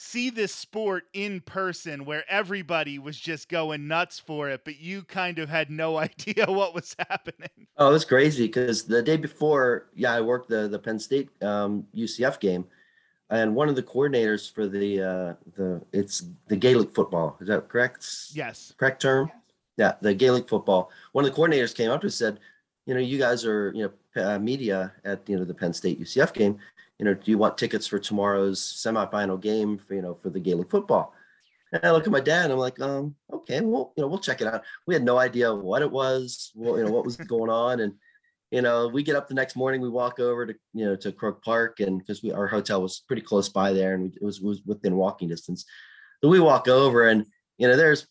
see 0.00 0.30
this 0.30 0.54
sport 0.54 1.06
in 1.12 1.40
person 1.40 2.04
where 2.04 2.22
everybody 2.28 3.00
was 3.00 3.18
just 3.18 3.48
going 3.48 3.88
nuts 3.88 4.20
for 4.20 4.48
it, 4.48 4.60
but 4.64 4.78
you 4.78 5.02
kind 5.02 5.40
of 5.40 5.48
had 5.48 5.70
no 5.70 5.96
idea 5.98 6.46
what 6.46 6.72
was 6.72 6.94
happening. 7.10 7.66
Oh, 7.76 7.92
it's 7.92 8.04
crazy 8.04 8.46
because 8.46 8.84
the 8.84 9.02
day 9.02 9.16
before, 9.16 9.88
yeah, 9.94 10.12
I 10.12 10.20
worked 10.20 10.48
the 10.48 10.68
the 10.68 10.78
Penn 10.78 11.00
State 11.00 11.30
um, 11.42 11.84
UCF 11.96 12.38
game, 12.38 12.64
and 13.30 13.54
one 13.56 13.68
of 13.68 13.74
the 13.74 13.82
coordinators 13.82 14.52
for 14.52 14.68
the 14.68 15.02
uh, 15.02 15.34
the 15.56 15.82
it's 15.92 16.24
the 16.46 16.56
Gaelic 16.56 16.94
football. 16.94 17.36
Is 17.40 17.48
that 17.48 17.68
correct? 17.68 18.06
Yes. 18.32 18.72
Correct 18.76 19.02
term. 19.02 19.32
Yeah, 19.76 19.94
the 20.00 20.14
Gaelic 20.14 20.48
football. 20.48 20.90
One 21.12 21.24
of 21.24 21.34
the 21.34 21.36
coordinators 21.36 21.74
came 21.74 21.90
up 21.90 22.02
and 22.02 22.12
said, 22.12 22.38
you 22.86 22.94
know, 22.94 23.00
you 23.00 23.18
guys 23.18 23.44
are 23.44 23.72
you 23.74 23.90
know 24.14 24.22
uh, 24.22 24.38
media 24.38 24.92
at 25.04 25.28
you 25.28 25.36
know 25.36 25.44
the 25.44 25.54
Penn 25.54 25.72
State 25.72 26.00
UCF 26.00 26.32
game 26.32 26.58
you 26.98 27.04
know, 27.04 27.14
do 27.14 27.30
you 27.30 27.38
want 27.38 27.56
tickets 27.56 27.86
for 27.86 27.98
tomorrow's 27.98 28.60
semifinal 28.60 29.40
game 29.40 29.78
for, 29.78 29.94
you 29.94 30.02
know, 30.02 30.14
for 30.14 30.30
the 30.30 30.40
Gaelic 30.40 30.70
football? 30.70 31.14
And 31.72 31.84
I 31.84 31.90
look 31.92 32.06
at 32.06 32.12
my 32.12 32.20
dad 32.20 32.44
and 32.44 32.54
I'm 32.54 32.58
like, 32.58 32.80
um, 32.80 33.14
okay, 33.32 33.60
well, 33.60 33.92
you 33.96 34.02
know, 34.02 34.08
we'll 34.08 34.18
check 34.18 34.40
it 34.40 34.46
out. 34.46 34.64
We 34.86 34.94
had 34.94 35.04
no 35.04 35.18
idea 35.18 35.54
what 35.54 35.82
it 35.82 35.90
was, 35.90 36.50
well, 36.54 36.78
you 36.78 36.84
know, 36.84 36.90
what 36.90 37.04
was 37.04 37.16
going 37.16 37.50
on. 37.50 37.80
And, 37.80 37.94
you 38.50 38.62
know, 38.62 38.88
we 38.88 39.02
get 39.02 39.16
up 39.16 39.28
the 39.28 39.34
next 39.34 39.54
morning, 39.54 39.80
we 39.80 39.90
walk 39.90 40.18
over 40.18 40.46
to, 40.46 40.54
you 40.72 40.86
know, 40.86 40.96
to 40.96 41.12
Croke 41.12 41.42
Park 41.44 41.80
and 41.80 41.98
because 41.98 42.22
we, 42.22 42.32
our 42.32 42.46
hotel 42.46 42.82
was 42.82 43.04
pretty 43.06 43.22
close 43.22 43.48
by 43.48 43.72
there 43.72 43.94
and 43.94 44.04
we, 44.04 44.08
it 44.08 44.24
was, 44.24 44.40
was 44.40 44.62
within 44.64 44.96
walking 44.96 45.28
distance. 45.28 45.66
So 46.22 46.28
we 46.28 46.40
walk 46.40 46.68
over 46.68 47.08
and, 47.08 47.26
you 47.58 47.68
know, 47.68 47.76
there's 47.76 48.06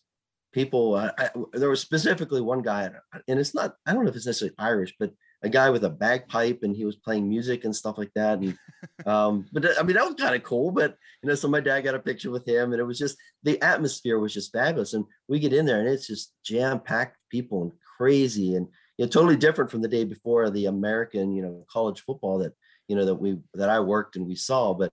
people, 0.52 0.94
uh, 0.94 1.10
I, 1.18 1.30
there 1.52 1.68
was 1.68 1.80
specifically 1.80 2.40
one 2.40 2.62
guy 2.62 2.88
and 3.26 3.40
it's 3.40 3.54
not, 3.54 3.74
I 3.84 3.92
don't 3.92 4.04
know 4.04 4.10
if 4.10 4.16
it's 4.16 4.26
necessarily 4.26 4.54
Irish, 4.58 4.94
but 4.98 5.12
a 5.42 5.48
guy 5.48 5.70
with 5.70 5.84
a 5.84 5.90
bagpipe 5.90 6.60
and 6.62 6.74
he 6.74 6.84
was 6.84 6.96
playing 6.96 7.28
music 7.28 7.64
and 7.64 7.74
stuff 7.74 7.96
like 7.96 8.12
that. 8.14 8.38
And 8.38 8.58
um, 9.06 9.46
but 9.52 9.78
I 9.78 9.82
mean 9.82 9.96
that 9.96 10.04
was 10.04 10.14
kind 10.14 10.34
of 10.34 10.42
cool. 10.42 10.70
But 10.70 10.96
you 11.22 11.28
know, 11.28 11.34
so 11.34 11.48
my 11.48 11.60
dad 11.60 11.82
got 11.82 11.94
a 11.94 12.00
picture 12.00 12.30
with 12.30 12.46
him, 12.46 12.72
and 12.72 12.80
it 12.80 12.84
was 12.84 12.98
just 12.98 13.16
the 13.42 13.60
atmosphere 13.62 14.18
was 14.18 14.34
just 14.34 14.52
fabulous. 14.52 14.94
And 14.94 15.04
we 15.28 15.38
get 15.38 15.52
in 15.52 15.66
there 15.66 15.80
and 15.80 15.88
it's 15.88 16.06
just 16.06 16.34
jam 16.44 16.80
packed 16.80 17.16
people 17.30 17.62
and 17.62 17.72
crazy 17.96 18.54
and 18.54 18.66
you 18.96 19.04
know, 19.04 19.10
totally 19.10 19.36
different 19.36 19.70
from 19.70 19.82
the 19.82 19.88
day 19.88 20.04
before 20.04 20.50
the 20.50 20.66
American 20.66 21.32
you 21.32 21.42
know 21.42 21.64
college 21.70 22.00
football 22.00 22.38
that 22.38 22.52
you 22.88 22.96
know 22.96 23.04
that 23.04 23.14
we 23.14 23.38
that 23.54 23.68
I 23.68 23.80
worked 23.80 24.16
and 24.16 24.26
we 24.26 24.34
saw. 24.34 24.74
But 24.74 24.92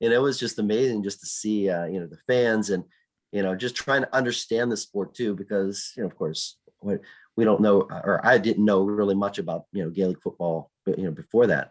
you 0.00 0.10
know, 0.10 0.16
it 0.16 0.22
was 0.22 0.38
just 0.38 0.58
amazing 0.58 1.02
just 1.02 1.20
to 1.20 1.26
see 1.26 1.70
uh, 1.70 1.86
you 1.86 2.00
know 2.00 2.06
the 2.06 2.18
fans 2.26 2.70
and 2.70 2.84
you 3.32 3.42
know 3.42 3.54
just 3.54 3.76
trying 3.76 4.02
to 4.02 4.14
understand 4.14 4.70
the 4.70 4.76
sport 4.76 5.14
too 5.14 5.34
because 5.34 5.92
you 5.96 6.02
know 6.02 6.08
of 6.08 6.16
course 6.16 6.58
what 6.80 7.00
we 7.36 7.44
don't 7.44 7.60
know, 7.60 7.82
or 7.82 8.20
I 8.24 8.38
didn't 8.38 8.64
know 8.64 8.84
really 8.84 9.14
much 9.14 9.38
about 9.38 9.64
you 9.72 9.84
know 9.84 9.90
Gaelic 9.90 10.22
football, 10.22 10.70
you 10.86 11.04
know, 11.04 11.10
before 11.10 11.46
that. 11.48 11.70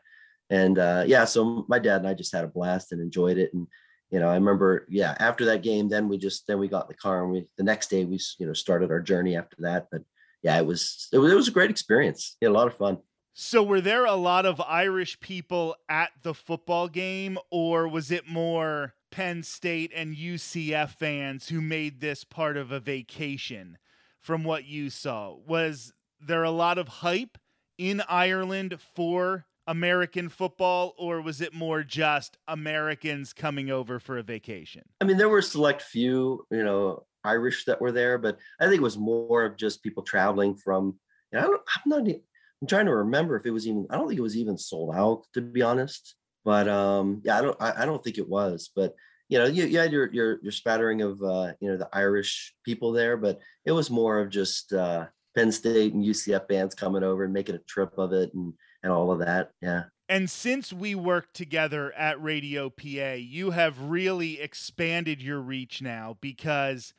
And 0.49 0.77
uh, 0.77 1.03
yeah, 1.07 1.25
so 1.25 1.65
my 1.67 1.79
dad 1.79 1.97
and 1.97 2.07
I 2.07 2.13
just 2.13 2.33
had 2.33 2.43
a 2.43 2.47
blast 2.47 2.91
and 2.91 3.01
enjoyed 3.01 3.37
it. 3.37 3.53
And 3.53 3.67
you 4.11 4.19
know, 4.19 4.29
I 4.29 4.35
remember, 4.35 4.85
yeah, 4.89 5.15
after 5.19 5.45
that 5.45 5.63
game, 5.63 5.89
then 5.89 6.07
we 6.07 6.17
just 6.17 6.45
then 6.47 6.59
we 6.59 6.67
got 6.67 6.85
in 6.85 6.89
the 6.89 6.95
car 6.95 7.23
and 7.23 7.31
we 7.31 7.47
the 7.57 7.63
next 7.63 7.89
day 7.89 8.05
we 8.05 8.19
you 8.37 8.45
know 8.45 8.53
started 8.53 8.91
our 8.91 9.01
journey 9.01 9.35
after 9.35 9.57
that. 9.59 9.87
But 9.91 10.01
yeah, 10.43 10.57
it 10.57 10.65
was 10.65 11.07
it 11.11 11.17
was, 11.17 11.31
it 11.31 11.35
was 11.35 11.47
a 11.47 11.51
great 11.51 11.71
experience. 11.71 12.37
Yeah, 12.41 12.49
a 12.49 12.51
lot 12.51 12.67
of 12.67 12.77
fun. 12.77 12.99
So, 13.37 13.63
were 13.63 13.81
there 13.81 14.05
a 14.05 14.15
lot 14.15 14.45
of 14.45 14.61
Irish 14.61 15.19
people 15.19 15.75
at 15.89 16.11
the 16.21 16.33
football 16.33 16.87
game, 16.87 17.37
or 17.51 17.85
was 17.85 18.09
it 18.09 18.29
more 18.29 18.93
Penn 19.11 19.43
State 19.43 19.91
and 19.93 20.15
UCF 20.15 20.91
fans 20.91 21.49
who 21.49 21.59
made 21.59 21.99
this 21.99 22.23
part 22.23 22.55
of 22.55 22.71
a 22.71 22.79
vacation? 22.79 23.77
From 24.25 24.43
what 24.43 24.65
you 24.65 24.89
saw, 24.89 25.35
was 25.47 25.93
there 26.19 26.41
a 26.41 26.49
lot 26.49 26.79
of 26.79 26.87
hype 26.87 27.37
in 27.77 28.01
Ireland 28.09 28.75
for 28.95 29.45
American 29.67 30.29
football, 30.29 30.95
or 30.97 31.21
was 31.21 31.41
it 31.41 31.53
more 31.53 31.83
just 31.83 32.39
Americans 32.47 33.33
coming 33.33 33.69
over 33.69 33.99
for 33.99 34.17
a 34.17 34.23
vacation? 34.23 34.81
I 34.99 35.05
mean, 35.05 35.17
there 35.17 35.29
were 35.29 35.43
select 35.43 35.83
few, 35.83 36.43
you 36.49 36.63
know, 36.63 37.05
Irish 37.23 37.65
that 37.65 37.79
were 37.79 37.91
there, 37.91 38.17
but 38.17 38.39
I 38.59 38.65
think 38.65 38.77
it 38.77 38.81
was 38.81 38.97
more 38.97 39.45
of 39.45 39.57
just 39.57 39.83
people 39.83 40.01
traveling 40.01 40.55
from. 40.55 40.97
You 41.31 41.41
know, 41.41 41.59
I'm 41.75 41.81
not. 41.85 42.07
I'm 42.07 42.67
trying 42.67 42.87
to 42.87 42.95
remember 42.95 43.35
if 43.35 43.45
it 43.45 43.51
was 43.51 43.67
even. 43.67 43.85
I 43.91 43.95
don't 43.95 44.07
think 44.07 44.17
it 44.17 44.23
was 44.23 44.37
even 44.37 44.57
sold 44.57 44.95
out, 44.95 45.25
to 45.35 45.41
be 45.41 45.61
honest. 45.61 46.15
But 46.43 46.67
um, 46.67 47.21
yeah, 47.23 47.37
I 47.37 47.41
don't. 47.43 47.61
I, 47.61 47.83
I 47.83 47.85
don't 47.85 48.03
think 48.03 48.17
it 48.17 48.27
was. 48.27 48.71
But 48.75 48.95
you 49.27 49.39
know, 49.39 49.45
you, 49.45 49.65
you 49.65 49.79
had 49.79 49.91
your 49.91 50.11
your 50.13 50.39
your 50.41 50.51
spattering 50.51 51.01
of 51.01 51.21
uh, 51.21 51.53
you 51.59 51.69
know 51.69 51.77
the 51.77 51.89
Irish 51.93 52.53
people 52.63 52.91
there, 52.91 53.17
but 53.17 53.39
it 53.65 53.71
was 53.71 53.89
more 53.89 54.19
of 54.19 54.29
just 54.29 54.73
uh, 54.73 55.07
Penn 55.35 55.51
State 55.51 55.93
and 55.93 56.03
UCF 56.03 56.47
bands 56.47 56.75
coming 56.75 57.03
over 57.03 57.23
and 57.23 57.33
making 57.33 57.55
a 57.55 57.59
trip 57.59 57.97
of 57.97 58.13
it 58.13 58.33
and 58.33 58.53
and 58.83 58.91
all 58.91 59.11
of 59.11 59.19
that. 59.19 59.51
Yeah. 59.61 59.83
And 60.07 60.29
since 60.29 60.71
we 60.71 60.93
worked 60.93 61.33
together 61.33 61.91
at 61.93 62.21
Radio 62.21 62.69
PA, 62.69 63.13
you 63.17 63.51
have 63.51 63.81
really 63.81 64.39
expanded 64.39 65.19
your 65.19 65.39
reach 65.39 65.81
now 65.81 66.17
because 66.21 66.93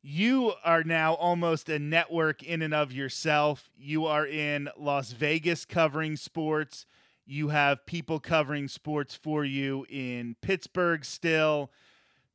you 0.00 0.52
are 0.62 0.84
now 0.84 1.14
almost 1.14 1.68
a 1.68 1.80
network 1.80 2.44
in 2.44 2.62
and 2.62 2.72
of 2.72 2.92
yourself. 2.92 3.70
You 3.76 4.06
are 4.06 4.26
in 4.26 4.68
Las 4.78 5.10
Vegas 5.10 5.64
covering 5.64 6.16
sports. 6.16 6.86
You 7.26 7.48
have 7.48 7.86
people 7.86 8.20
covering 8.20 8.68
sports 8.68 9.14
for 9.14 9.44
you 9.44 9.86
in 9.88 10.36
Pittsburgh 10.42 11.04
still. 11.04 11.70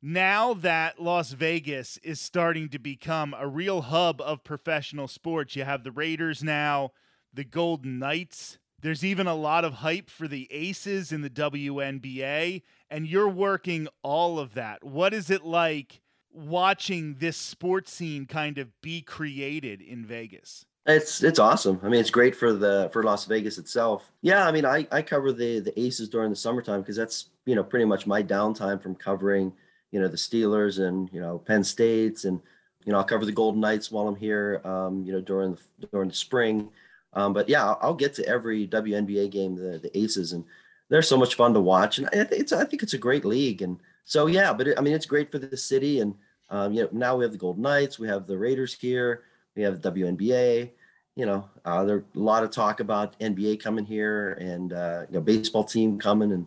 Now 0.02 0.54
that 0.54 1.00
Las 1.00 1.32
Vegas 1.32 1.98
is 1.98 2.20
starting 2.20 2.68
to 2.70 2.78
become 2.78 3.34
a 3.38 3.46
real 3.46 3.82
hub 3.82 4.20
of 4.20 4.42
professional 4.42 5.08
sports, 5.08 5.54
you 5.54 5.64
have 5.64 5.84
the 5.84 5.92
Raiders 5.92 6.42
now, 6.42 6.92
the 7.32 7.44
Golden 7.44 7.98
Knights, 7.98 8.58
there's 8.82 9.04
even 9.04 9.26
a 9.26 9.34
lot 9.34 9.64
of 9.64 9.74
hype 9.74 10.08
for 10.08 10.26
the 10.26 10.48
Aces 10.50 11.12
in 11.12 11.20
the 11.20 11.30
WNBA, 11.30 12.62
and 12.90 13.06
you're 13.06 13.28
working 13.28 13.88
all 14.02 14.38
of 14.38 14.54
that. 14.54 14.82
What 14.82 15.12
is 15.12 15.28
it 15.28 15.44
like 15.44 16.00
watching 16.32 17.16
this 17.18 17.36
sports 17.36 17.92
scene 17.92 18.24
kind 18.24 18.56
of 18.56 18.80
be 18.80 19.02
created 19.02 19.82
in 19.82 20.06
Vegas? 20.06 20.64
It's 20.86 21.22
it's 21.22 21.38
awesome. 21.38 21.78
I 21.82 21.88
mean, 21.88 22.00
it's 22.00 22.10
great 22.10 22.34
for 22.34 22.52
the 22.52 22.88
for 22.92 23.02
Las 23.02 23.26
Vegas 23.26 23.58
itself. 23.58 24.10
Yeah, 24.22 24.46
I 24.46 24.52
mean, 24.52 24.64
I 24.64 24.86
I 24.90 25.02
cover 25.02 25.32
the 25.32 25.60
the 25.60 25.78
Aces 25.78 26.08
during 26.08 26.30
the 26.30 26.36
summertime 26.36 26.80
because 26.80 26.96
that's 26.96 27.26
you 27.46 27.54
know 27.54 27.62
pretty 27.62 27.84
much 27.84 28.06
my 28.06 28.22
downtime 28.22 28.82
from 28.82 28.94
covering 28.94 29.52
you 29.92 30.00
know 30.00 30.08
the 30.08 30.16
Steelers 30.16 30.82
and 30.84 31.10
you 31.12 31.20
know 31.20 31.38
Penn 31.38 31.62
State's 31.62 32.24
and 32.24 32.40
you 32.84 32.92
know 32.92 32.98
I'll 32.98 33.04
cover 33.04 33.26
the 33.26 33.32
Golden 33.32 33.60
Knights 33.60 33.90
while 33.90 34.08
I'm 34.08 34.16
here. 34.16 34.62
Um, 34.64 35.04
you 35.04 35.12
know 35.12 35.20
during 35.20 35.54
the 35.54 35.86
during 35.88 36.08
the 36.08 36.14
spring 36.14 36.70
um, 37.12 37.32
but 37.32 37.48
yeah, 37.48 37.74
I'll, 37.80 37.94
get 37.94 38.14
to 38.14 38.26
every 38.26 38.66
WNBA 38.66 39.30
game, 39.30 39.56
the 39.56 39.78
the 39.78 39.96
Aces, 39.98 40.32
and 40.32 40.44
they're 40.88 41.02
so 41.02 41.16
much 41.16 41.34
fun 41.34 41.54
to 41.54 41.60
watch. 41.60 41.98
And 41.98 42.08
I 42.08 42.24
think 42.24 42.40
it's 42.40 42.52
I 42.52 42.64
think 42.64 42.82
it's 42.82 42.94
a 42.94 42.98
great 42.98 43.24
league. 43.24 43.62
And 43.62 43.78
so 44.04 44.26
yeah, 44.26 44.52
but 44.52 44.68
it, 44.68 44.78
I 44.78 44.80
mean 44.80 44.94
it's 44.94 45.06
great 45.06 45.30
for 45.30 45.38
the 45.38 45.56
city. 45.56 46.00
And 46.00 46.14
um, 46.50 46.72
you 46.72 46.82
know 46.82 46.88
now 46.92 47.16
we 47.16 47.24
have 47.24 47.32
the 47.32 47.38
Golden 47.38 47.62
Knights, 47.62 47.98
we 47.98 48.08
have 48.08 48.26
the 48.26 48.38
Raiders 48.38 48.74
here, 48.74 49.24
we 49.56 49.62
have 49.62 49.80
WNBA. 49.80 50.70
You 51.16 51.26
know, 51.26 51.48
uh, 51.64 51.84
there's 51.84 52.04
a 52.14 52.18
lot 52.18 52.44
of 52.44 52.50
talk 52.50 52.80
about 52.80 53.18
NBA 53.20 53.60
coming 53.60 53.84
here 53.84 54.32
and 54.34 54.72
uh, 54.72 55.02
you 55.08 55.14
know 55.14 55.20
baseball 55.20 55.64
team 55.64 55.98
coming, 55.98 56.32
and 56.32 56.46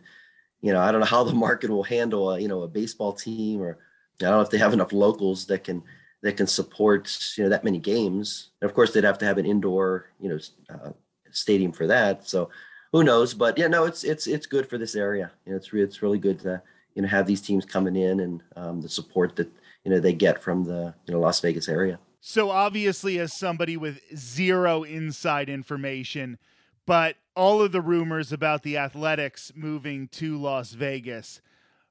you 0.62 0.74
know 0.74 0.82
I 0.82 0.92
don't 0.92 1.02
know 1.02 1.08
how 1.08 1.24
the 1.30 1.34
market 1.34 1.70
will 1.70 1.84
handle 1.84 2.32
a, 2.32 2.40
you 2.40 2.48
know 2.48 2.64
a 2.64 2.68
baseball 2.68 3.14
team 3.14 3.62
or 3.62 3.78
I 4.22 4.26
don't 4.26 4.38
know 4.38 4.42
if 4.42 4.50
they 4.50 4.58
have 4.58 4.74
enough 4.74 4.94
locals 4.94 5.46
that 5.48 5.64
can 5.64 5.84
that 6.22 6.38
can 6.38 6.48
support 6.48 7.16
you 7.38 7.44
know 7.44 7.50
that 7.50 7.64
many 7.64 7.80
games. 7.80 8.50
And 8.62 8.70
of 8.70 8.76
course, 8.76 8.94
they'd 8.94 9.04
have 9.04 9.18
to 9.20 9.26
have 9.26 9.38
an 9.38 9.46
indoor 9.46 10.08
you 10.20 10.30
know 10.30 10.40
uh, 10.70 10.92
stadium 11.32 11.72
for 11.72 11.88
that. 11.88 12.28
So 12.28 12.50
who 12.94 13.04
knows? 13.04 13.34
But 13.34 13.58
yeah, 13.58 13.68
no, 13.68 13.84
it's 13.84 14.04
it's 14.04 14.28
it's 14.28 14.46
good 14.46 14.70
for 14.70 14.78
this 14.78 14.96
area. 14.96 15.32
You 15.46 15.52
know, 15.52 15.58
it's 15.58 15.74
re- 15.74 15.84
it's 15.84 16.02
really 16.02 16.20
good 16.20 16.40
to 16.40 16.62
you 16.96 17.02
know 17.02 17.08
have 17.08 17.28
these 17.28 17.42
teams 17.42 17.66
coming 17.66 17.96
in 17.96 18.22
and 18.22 18.44
um, 18.56 18.82
the 18.82 18.90
support 18.90 19.36
that 19.36 19.52
you 19.84 19.92
know 19.92 20.00
they 20.00 20.14
get 20.14 20.42
from 20.42 20.64
the 20.64 20.94
you 21.06 21.14
know 21.14 21.20
Las 21.20 21.42
Vegas 21.42 21.68
area. 21.68 22.00
So 22.26 22.52
obviously, 22.52 23.20
as 23.20 23.34
somebody 23.34 23.76
with 23.76 24.00
zero 24.16 24.84
inside 24.84 25.50
information, 25.50 26.38
but 26.86 27.18
all 27.36 27.62
of 27.62 27.74
the 27.74 27.82
rumors 27.82 28.32
about 28.32 28.64
the 28.64 28.78
Athletics 28.78 29.52
moving 29.56 30.08
to 30.14 30.38
Las 30.38 30.72
Vegas 30.72 31.42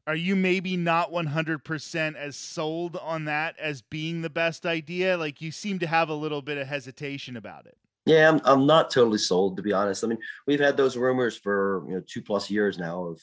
are 0.07 0.17
you 0.17 0.35
maybe 0.35 0.77
not 0.77 1.12
100% 1.12 2.17
as 2.17 2.37
sold 2.37 2.97
on 2.97 3.27
that 3.27 3.57
as 3.59 3.83
being 3.83 4.23
the 4.23 4.31
best 4.31 4.67
idea? 4.67 5.17
Like 5.17 5.41
you 5.41 5.53
seem 5.53 5.79
to 5.79 5.87
have 5.87 6.09
a 6.09 6.15
little 6.15 6.43
bit 6.43 6.59
of 6.59 6.67
hesitation 6.67 7.37
about 7.37 7.67
it. 7.67 7.77
Yeah, 8.05 8.29
I'm, 8.29 8.41
I'm 8.45 8.67
not 8.67 8.91
totally 8.91 9.19
sold 9.19 9.57
to 9.59 9.62
be 9.62 9.73
honest. 9.73 10.03
I 10.03 10.09
mean, 10.09 10.19
we've 10.47 10.59
had 10.59 10.77
those 10.77 10.97
rumors 10.97 11.37
for, 11.37 11.85
you 11.87 11.95
know, 11.95 12.03
2 12.05 12.23
plus 12.23 12.51
years 12.51 12.79
now 12.79 13.05
of 13.05 13.21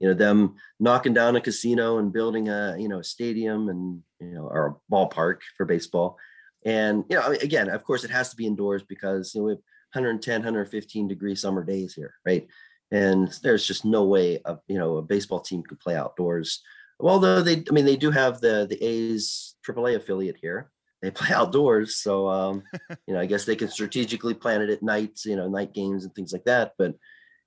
you 0.00 0.08
know 0.08 0.14
them 0.14 0.54
knocking 0.80 1.12
down 1.12 1.36
a 1.36 1.40
casino 1.40 1.98
and 1.98 2.12
building 2.12 2.48
a, 2.48 2.76
you 2.78 2.88
know, 2.88 3.00
a 3.00 3.04
stadium 3.04 3.68
and, 3.68 4.02
you 4.20 4.34
know, 4.34 4.48
or 4.48 4.66
a 4.68 4.92
ballpark 4.94 5.40
for 5.56 5.66
baseball. 5.66 6.16
And, 6.64 7.04
you 7.08 7.16
know, 7.16 7.28
again, 7.42 7.68
of 7.68 7.84
course 7.84 8.04
it 8.04 8.10
has 8.10 8.30
to 8.30 8.36
be 8.36 8.46
indoors 8.46 8.82
because, 8.82 9.34
you 9.34 9.40
know, 9.40 9.46
we 9.46 9.52
have 9.52 9.58
110, 9.92 10.40
115 10.40 11.08
degree 11.08 11.34
summer 11.34 11.64
days 11.64 11.94
here, 11.94 12.14
right? 12.24 12.48
and 12.92 13.32
there's 13.42 13.66
just 13.66 13.84
no 13.84 14.04
way 14.04 14.38
a 14.44 14.58
you 14.68 14.78
know 14.78 14.98
a 14.98 15.02
baseball 15.02 15.40
team 15.40 15.62
could 15.62 15.80
play 15.80 15.96
outdoors. 15.96 16.62
Although 17.00 17.42
they, 17.42 17.64
I 17.68 17.72
mean, 17.72 17.86
they 17.86 17.96
do 17.96 18.12
have 18.12 18.40
the 18.40 18.66
the 18.68 18.80
A's 18.84 19.56
AAA 19.66 19.96
affiliate 19.96 20.36
here. 20.40 20.70
They 21.00 21.10
play 21.10 21.34
outdoors, 21.34 21.96
so 21.96 22.28
um, 22.28 22.62
you 23.08 23.14
know, 23.14 23.20
I 23.20 23.26
guess 23.26 23.44
they 23.44 23.56
can 23.56 23.68
strategically 23.68 24.34
plan 24.34 24.62
it 24.62 24.70
at 24.70 24.82
nights, 24.82 25.24
you 25.24 25.34
know, 25.34 25.48
night 25.48 25.72
games 25.72 26.04
and 26.04 26.14
things 26.14 26.32
like 26.32 26.44
that. 26.44 26.74
But 26.78 26.94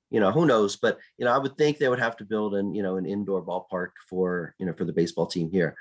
you 0.09 0.19
know, 0.19 0.31
who 0.31 0.45
knows? 0.45 0.75
But 0.75 0.99
you 1.17 1.25
know, 1.25 1.31
I 1.31 1.37
would 1.37 1.57
think 1.57 1.77
they 1.77 1.89
would 1.89 1.99
have 1.99 2.17
to 2.17 2.25
build 2.25 2.55
an 2.55 2.73
you 2.73 2.81
know 2.81 2.97
an 2.97 3.05
indoor 3.05 3.45
ballpark 3.45 3.91
for 4.09 4.55
you 4.59 4.65
know 4.65 4.73
for 4.73 4.83
the 4.83 4.93
baseball 4.93 5.27
team 5.27 5.51
here. 5.51 5.75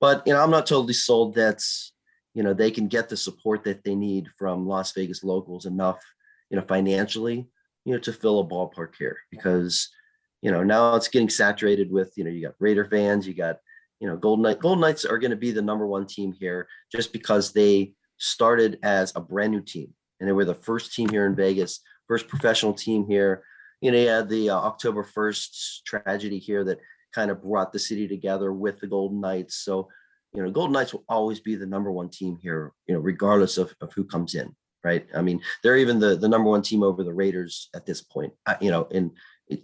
But 0.00 0.26
you 0.26 0.32
know, 0.32 0.42
I'm 0.42 0.50
not 0.50 0.66
totally 0.66 0.94
sold 0.94 1.34
that 1.34 1.62
you 2.34 2.42
know 2.42 2.54
they 2.54 2.70
can 2.70 2.88
get 2.88 3.08
the 3.08 3.16
support 3.16 3.64
that 3.64 3.84
they 3.84 3.94
need 3.94 4.28
from 4.38 4.66
Las 4.66 4.92
Vegas 4.92 5.24
locals 5.24 5.66
enough, 5.66 6.00
you 6.50 6.56
know, 6.56 6.64
financially 6.66 7.48
you 7.84 7.92
know, 7.92 7.98
to 7.98 8.12
fill 8.12 8.40
a 8.40 8.46
ballpark 8.46 8.94
here 8.98 9.18
because, 9.30 9.88
you 10.42 10.50
know, 10.50 10.62
now 10.62 10.94
it's 10.94 11.08
getting 11.08 11.30
saturated 11.30 11.90
with, 11.90 12.12
you 12.16 12.24
know, 12.24 12.30
you 12.30 12.42
got 12.42 12.54
Raider 12.58 12.84
fans, 12.84 13.26
you 13.26 13.34
got, 13.34 13.58
you 14.00 14.08
know, 14.08 14.16
Golden 14.16 14.42
Knight. 14.42 14.60
Golden 14.60 14.80
Knights 14.80 15.04
are 15.04 15.18
going 15.18 15.30
to 15.30 15.36
be 15.36 15.50
the 15.50 15.62
number 15.62 15.86
one 15.86 16.06
team 16.06 16.32
here 16.32 16.68
just 16.92 17.12
because 17.12 17.52
they 17.52 17.94
started 18.18 18.78
as 18.82 19.12
a 19.16 19.20
brand 19.20 19.52
new 19.52 19.60
team 19.60 19.92
and 20.18 20.28
they 20.28 20.32
were 20.32 20.44
the 20.44 20.54
first 20.54 20.94
team 20.94 21.08
here 21.08 21.26
in 21.26 21.34
Vegas, 21.34 21.80
first 22.06 22.28
professional 22.28 22.74
team 22.74 23.06
here. 23.06 23.42
You 23.80 23.92
know, 23.92 23.98
you 23.98 24.08
had 24.08 24.28
the 24.28 24.50
uh, 24.50 24.56
October 24.56 25.04
1st 25.04 25.82
tragedy 25.84 26.38
here 26.38 26.64
that 26.64 26.80
kind 27.14 27.30
of 27.30 27.42
brought 27.42 27.72
the 27.72 27.78
city 27.78 28.06
together 28.06 28.52
with 28.52 28.78
the 28.78 28.86
Golden 28.86 29.20
Knights. 29.20 29.56
So, 29.56 29.88
you 30.32 30.42
know, 30.42 30.50
Golden 30.50 30.72
Knights 30.72 30.92
will 30.92 31.04
always 31.08 31.40
be 31.40 31.54
the 31.54 31.66
number 31.66 31.90
one 31.90 32.08
team 32.08 32.38
here, 32.40 32.72
you 32.86 32.94
know, 32.94 33.00
regardless 33.00 33.58
of, 33.58 33.74
of 33.80 33.92
who 33.92 34.04
comes 34.04 34.34
in 34.34 34.54
right? 34.84 35.06
I 35.14 35.22
mean, 35.22 35.40
they're 35.62 35.76
even 35.76 35.98
the 35.98 36.16
the 36.16 36.28
number 36.28 36.48
one 36.48 36.62
team 36.62 36.82
over 36.82 37.04
the 37.04 37.12
Raiders 37.12 37.68
at 37.74 37.86
this 37.86 38.00
point. 38.00 38.32
Uh, 38.46 38.56
you 38.60 38.70
know, 38.70 38.84
in 38.90 39.12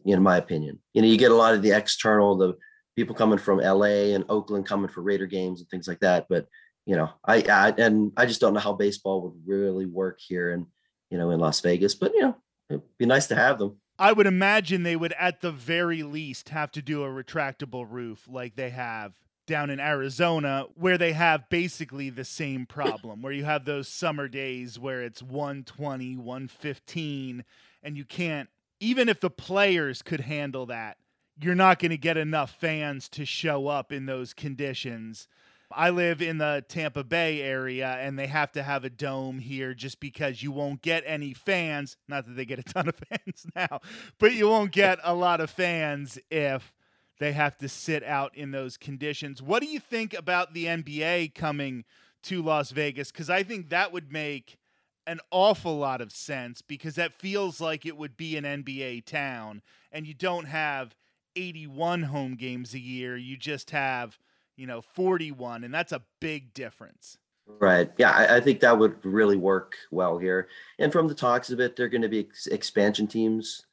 in 0.05 0.23
my 0.23 0.37
opinion, 0.37 0.79
you 0.95 1.03
know, 1.03 1.09
you 1.09 1.19
get 1.19 1.31
a 1.31 1.37
lot 1.37 1.55
of 1.55 1.63
the 1.63 1.73
external, 1.73 2.37
the 2.37 2.55
people 2.97 3.15
coming 3.15 3.39
from 3.39 3.59
LA 3.59 4.15
and 4.15 4.25
Oakland 4.29 4.67
coming 4.67 4.89
for 4.89 5.03
Raider 5.03 5.27
games 5.27 5.61
and 5.61 5.69
things 5.69 5.89
like 5.89 6.01
that. 6.01 6.27
But 6.29 6.47
you 6.87 6.97
know, 6.97 7.11
I, 7.25 7.43
I 7.43 7.75
and 7.79 8.13
I 8.17 8.27
just 8.27 8.41
don't 8.41 8.55
know 8.55 8.61
how 8.61 8.73
baseball 8.73 9.23
would 9.23 9.35
really 9.47 9.87
work 9.87 10.19
here 10.21 10.53
and 10.53 10.67
you 11.11 11.19
know 11.19 11.31
in 11.31 11.41
Las 11.41 11.61
Vegas. 11.61 11.95
But 11.95 12.13
you 12.15 12.23
know, 12.23 12.37
it'd 12.71 12.83
be 12.99 13.07
nice 13.07 13.27
to 13.29 13.37
have 13.37 13.59
them. 13.59 13.77
I 13.99 14.13
would 14.13 14.27
imagine 14.27 14.83
they 14.83 14.95
would, 14.95 15.15
at 15.15 15.41
the 15.41 15.51
very 15.51 16.03
least, 16.03 16.51
have 16.51 16.71
to 16.73 16.83
do 16.83 17.03
a 17.03 17.09
retractable 17.09 17.87
roof 17.89 18.29
like 18.31 18.55
they 18.55 18.69
have 18.69 19.15
down 19.47 19.71
in 19.71 19.81
Arizona 19.81 20.67
where 20.75 20.99
they 20.99 21.13
have 21.13 21.49
basically 21.49 22.11
the 22.11 22.25
same 22.25 22.67
problem 22.67 23.23
where 23.23 23.33
you 23.33 23.45
have 23.45 23.65
those 23.65 23.89
summer 23.89 24.29
days 24.29 24.79
where 24.79 25.03
it's 25.03 25.23
120, 25.23 26.17
115 26.17 27.45
and 27.83 27.97
you 27.97 28.05
can't 28.05 28.49
even 28.81 29.09
if 29.09 29.21
the 29.21 29.31
players 29.31 30.03
could 30.03 30.21
handle 30.21 30.67
that, 30.67 30.99
you're 31.41 31.55
not 31.55 31.79
going 31.79 31.91
to 31.91 31.97
get 31.97 32.17
enough 32.17 32.51
fans 32.51 33.09
to 33.11 33.25
show 33.25 33.69
up 33.69 33.93
in 33.93 34.07
those 34.07 34.35
conditions. 34.35 35.29
I 35.71 35.91
live 35.91 36.23
in 36.23 36.39
the 36.39 36.65
Tampa 36.69 37.03
Bay 37.03 37.43
area 37.43 37.97
and 38.01 38.19
they 38.19 38.29
have 38.29 38.53
to 38.53 38.63
have 38.63 38.85
a 38.85 38.91
dome 38.91 39.39
here 39.39 39.75
just 39.75 39.99
because 39.99 40.43
you 40.43 40.53
won't 40.53 40.81
get 40.81 41.03
any 41.07 41.35
fans. 41.35 41.97
Not 42.09 42.27
that 42.27 42.37
they 42.37 42.45
get 42.45 42.59
a 42.59 42.63
ton 42.63 42.89
of 42.89 42.95
fans 43.09 43.47
now, 43.55 43.81
but 44.19 44.35
you 44.35 44.49
won't 44.49 44.73
get 44.73 44.99
a 45.03 45.15
lot 45.15 45.41
of 45.41 45.51
fans 45.51 46.19
if 46.31 46.73
they 47.19 47.33
have 47.33 47.57
to 47.59 47.69
sit 47.69 48.03
out 48.05 48.37
in 48.37 48.51
those 48.51 48.77
conditions. 48.77 49.43
What 49.43 49.63
do 49.63 49.69
you 49.69 49.81
think 49.81 50.15
about 50.15 50.55
the 50.55 50.67
NBA 50.67 51.35
coming 51.35 51.85
to 52.25 52.43
Las 52.43 52.71
Vegas? 52.71 53.11
Because 53.11 53.31
I 53.31 53.43
think 53.43 53.71
that 53.71 53.93
would 53.93 54.13
make 54.13 54.59
an 55.07 55.21
awful 55.31 55.79
lot 55.79 56.01
of 56.01 56.13
sense 56.13 56.63
because 56.63 56.97
that 56.97 57.21
feels 57.21 57.61
like 57.61 57.87
it 57.87 57.97
would 57.97 58.17
be 58.17 58.37
an 58.37 58.45
NBA 58.45 59.07
town 59.07 59.63
and 59.93 60.07
you 60.07 60.15
don't 60.15 60.47
have 60.47 60.95
81 61.37 62.05
home 62.05 62.35
games 62.35 62.75
a 62.75 62.79
year. 62.79 63.17
You 63.17 63.37
just 63.37 63.71
have, 63.71 64.19
you 64.57 64.67
know, 64.67 64.81
41, 64.81 65.65
and 65.65 65.73
that's 65.73 65.93
a 65.93 66.03
big 66.21 66.53
difference. 66.55 67.19
Right. 67.47 67.91
Yeah, 67.97 68.11
I, 68.11 68.37
I, 68.37 68.41
think 68.41 68.59
that 68.61 68.77
would 68.77 69.05
really 69.05 69.37
work 69.37 69.77
well 69.93 70.19
here. 70.19 70.49
And 70.81 70.91
from 70.91 71.07
the 71.07 71.15
talks 71.15 71.51
of 71.51 71.61
it, 71.61 71.77
they're 71.77 71.89
going 71.89 72.03
to 72.03 72.09
be 72.09 72.21
ex- 72.21 72.49
expansion 72.49 73.07
teams, 73.07 73.67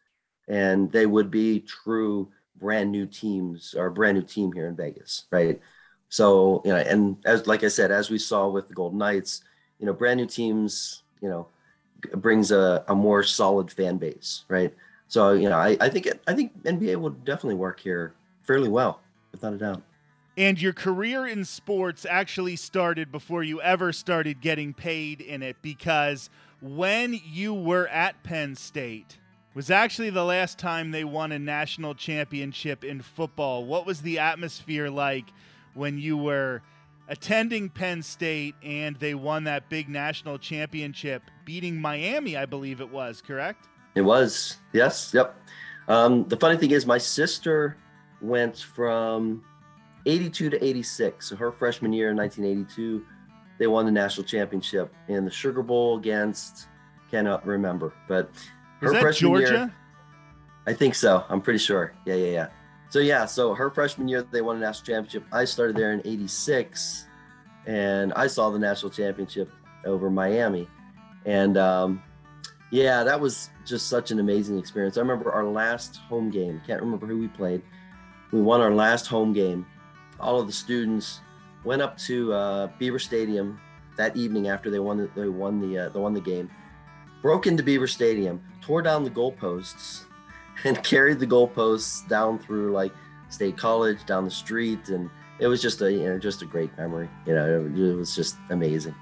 and 0.47 0.91
they 0.91 1.07
would 1.07 1.31
be 1.31 1.62
true 1.62 2.29
brand 2.57 2.91
new 2.91 3.05
teams 3.05 3.74
or 3.77 3.88
a 3.88 3.91
brand 3.91 4.17
new 4.17 4.24
team 4.24 4.51
here 4.51 4.67
in 4.67 4.75
Vegas, 4.75 5.25
right? 5.31 5.60
So 6.10 6.62
you 6.63 6.72
know, 6.72 6.77
and 6.77 7.17
as 7.25 7.48
like 7.48 7.63
I 7.63 7.67
said, 7.67 7.91
as 7.91 8.10
we 8.10 8.17
saw 8.17 8.48
with 8.48 8.67
the 8.67 8.74
Golden 8.74 9.00
Knights, 9.00 9.43
you 9.79 9.86
know, 9.86 9.93
brand 9.93 10.19
new 10.19 10.27
teams, 10.27 11.03
you 11.22 11.29
know, 11.29 11.48
brings 12.15 12.51
a, 12.51 12.83
a 12.88 12.95
more 12.95 13.24
solid 13.24 13.72
fan 13.72 13.98
base, 13.98 14.45
right? 14.48 14.74
So 15.07 15.33
you 15.33 15.50
know, 15.50 15.57
I, 15.57 15.77
I 15.79 15.89
think 15.89 16.05
it, 16.05 16.22
I 16.27 16.33
think 16.33 16.63
NBA 16.63 16.98
would 16.98 17.25
definitely 17.25 17.55
work 17.55 17.79
here 17.79 18.13
fairly 18.43 18.69
well, 18.69 19.00
without 19.31 19.53
a 19.53 19.57
doubt. 19.57 19.81
And 20.36 20.60
your 20.60 20.74
career 20.74 21.27
in 21.27 21.45
sports 21.45 22.07
actually 22.10 22.55
started 22.55 23.12
before 23.12 23.43
you 23.43 23.62
ever 23.62 23.93
started 23.93 24.41
getting 24.41 24.74
paid 24.74 25.22
in 25.22 25.43
it 25.43 25.57
because 25.62 26.29
when 26.60 27.19
you 27.24 27.53
were 27.53 27.88
at 27.88 28.24
Penn 28.24 28.55
State 28.55 29.19
was 29.53 29.69
actually 29.69 30.10
the 30.10 30.24
last 30.24 30.57
time 30.57 30.91
they 30.91 31.03
won 31.03 31.31
a 31.31 31.39
national 31.39 31.93
championship 31.93 32.83
in 32.83 33.01
football. 33.01 33.65
What 33.65 33.86
was 33.86 34.01
the 34.01 34.19
atmosphere 34.19 34.89
like 34.89 35.25
when 35.74 35.98
you 35.98 36.17
were 36.17 36.62
attending 37.07 37.69
Penn 37.69 38.01
State 38.01 38.55
and 38.63 38.95
they 38.95 39.13
won 39.13 39.43
that 39.43 39.69
big 39.69 39.89
national 39.89 40.39
championship, 40.39 41.24
beating 41.45 41.79
Miami, 41.79 42.36
I 42.36 42.45
believe 42.45 42.81
it 42.81 42.89
was, 42.89 43.22
correct? 43.22 43.67
It 43.95 44.01
was. 44.01 44.57
Yes. 44.72 45.13
Yep. 45.13 45.36
Um, 45.88 46.27
the 46.27 46.38
funny 46.38 46.57
thing 46.57 46.72
is, 46.72 46.86
my 46.86 46.98
sister 46.98 47.77
went 48.22 48.57
from 48.57 49.43
82 50.05 50.50
to 50.51 50.63
86. 50.63 51.29
So 51.29 51.36
her 51.36 51.51
freshman 51.51 51.93
year 51.93 52.10
in 52.10 52.17
1982, 52.17 53.05
they 53.60 53.67
won 53.67 53.86
the 53.86 53.91
national 53.91 54.25
championship 54.25 54.93
in 55.10 55.25
the 55.25 55.31
Sugar 55.31 55.62
Bowl 55.62 55.98
against, 55.98 56.67
cannot 57.12 57.45
remember, 57.45 57.93
but 58.07 58.31
her 58.83 58.91
Was 58.91 59.01
that 59.01 59.15
Georgia? 59.15 59.51
Year, 59.51 59.73
I 60.67 60.73
think 60.73 60.95
so. 60.95 61.25
I'm 61.29 61.41
pretty 61.41 61.59
sure. 61.59 61.93
Yeah, 62.05 62.15
yeah, 62.15 62.31
yeah. 62.31 62.47
So 62.89 62.99
yeah, 62.99 63.25
so 63.25 63.53
her 63.53 63.71
freshman 63.71 64.07
year 64.07 64.21
they 64.21 64.41
won 64.41 64.57
a 64.57 64.59
national 64.59 64.85
championship. 64.85 65.23
I 65.31 65.45
started 65.45 65.75
there 65.75 65.93
in 65.93 66.01
'86, 66.05 67.07
and 67.65 68.13
I 68.13 68.27
saw 68.27 68.49
the 68.49 68.59
national 68.59 68.91
championship 68.91 69.51
over 69.85 70.09
Miami, 70.09 70.67
and 71.25 71.57
um, 71.57 72.03
yeah, 72.71 73.03
that 73.03 73.19
was 73.19 73.49
just 73.65 73.87
such 73.87 74.11
an 74.11 74.19
amazing 74.19 74.57
experience. 74.57 74.97
I 74.97 75.01
remember 75.01 75.31
our 75.31 75.45
last 75.45 75.97
home 75.97 76.29
game. 76.29 76.61
Can't 76.65 76.81
remember 76.81 77.07
who 77.07 77.17
we 77.17 77.27
played. 77.27 77.61
We 78.31 78.41
won 78.41 78.61
our 78.61 78.73
last 78.73 79.07
home 79.07 79.33
game. 79.33 79.65
All 80.19 80.39
of 80.39 80.47
the 80.47 80.53
students 80.53 81.19
went 81.63 81.81
up 81.81 81.97
to 81.99 82.33
uh, 82.33 82.67
Beaver 82.79 82.99
Stadium 82.99 83.59
that 83.95 84.15
evening 84.15 84.47
after 84.47 84.69
they 84.69 84.79
won 84.79 84.97
the, 84.97 85.09
they 85.15 85.27
won 85.27 85.59
the 85.59 85.85
uh, 85.85 85.89
they 85.89 85.99
won 85.99 86.13
the 86.13 86.21
game. 86.21 86.49
Broke 87.24 87.48
into 87.48 87.63
Beaver 87.63 87.88
Stadium, 87.88 88.44
tore 88.62 88.84
down 88.84 89.03
the 89.03 89.10
goalposts, 89.10 90.03
and 90.63 90.82
carried 90.84 91.20
the 91.20 91.25
goalposts 91.25 92.08
down 92.08 92.38
through 92.38 92.72
like 92.74 92.92
State 93.30 93.58
College, 93.58 94.06
down 94.06 94.25
the 94.25 94.32
street, 94.32 94.89
and 94.89 95.10
it 95.39 95.48
was 95.48 95.60
just 95.60 95.82
a 95.82 95.92
you 95.92 96.03
know 96.03 96.20
just 96.20 96.44
a 96.44 96.46
great 96.46 96.77
memory. 96.77 97.09
You 97.25 97.33
know, 97.33 97.66
it, 97.66 97.79
it 97.79 97.96
was 97.96 98.16
just 98.16 98.36
amazing 98.51 98.94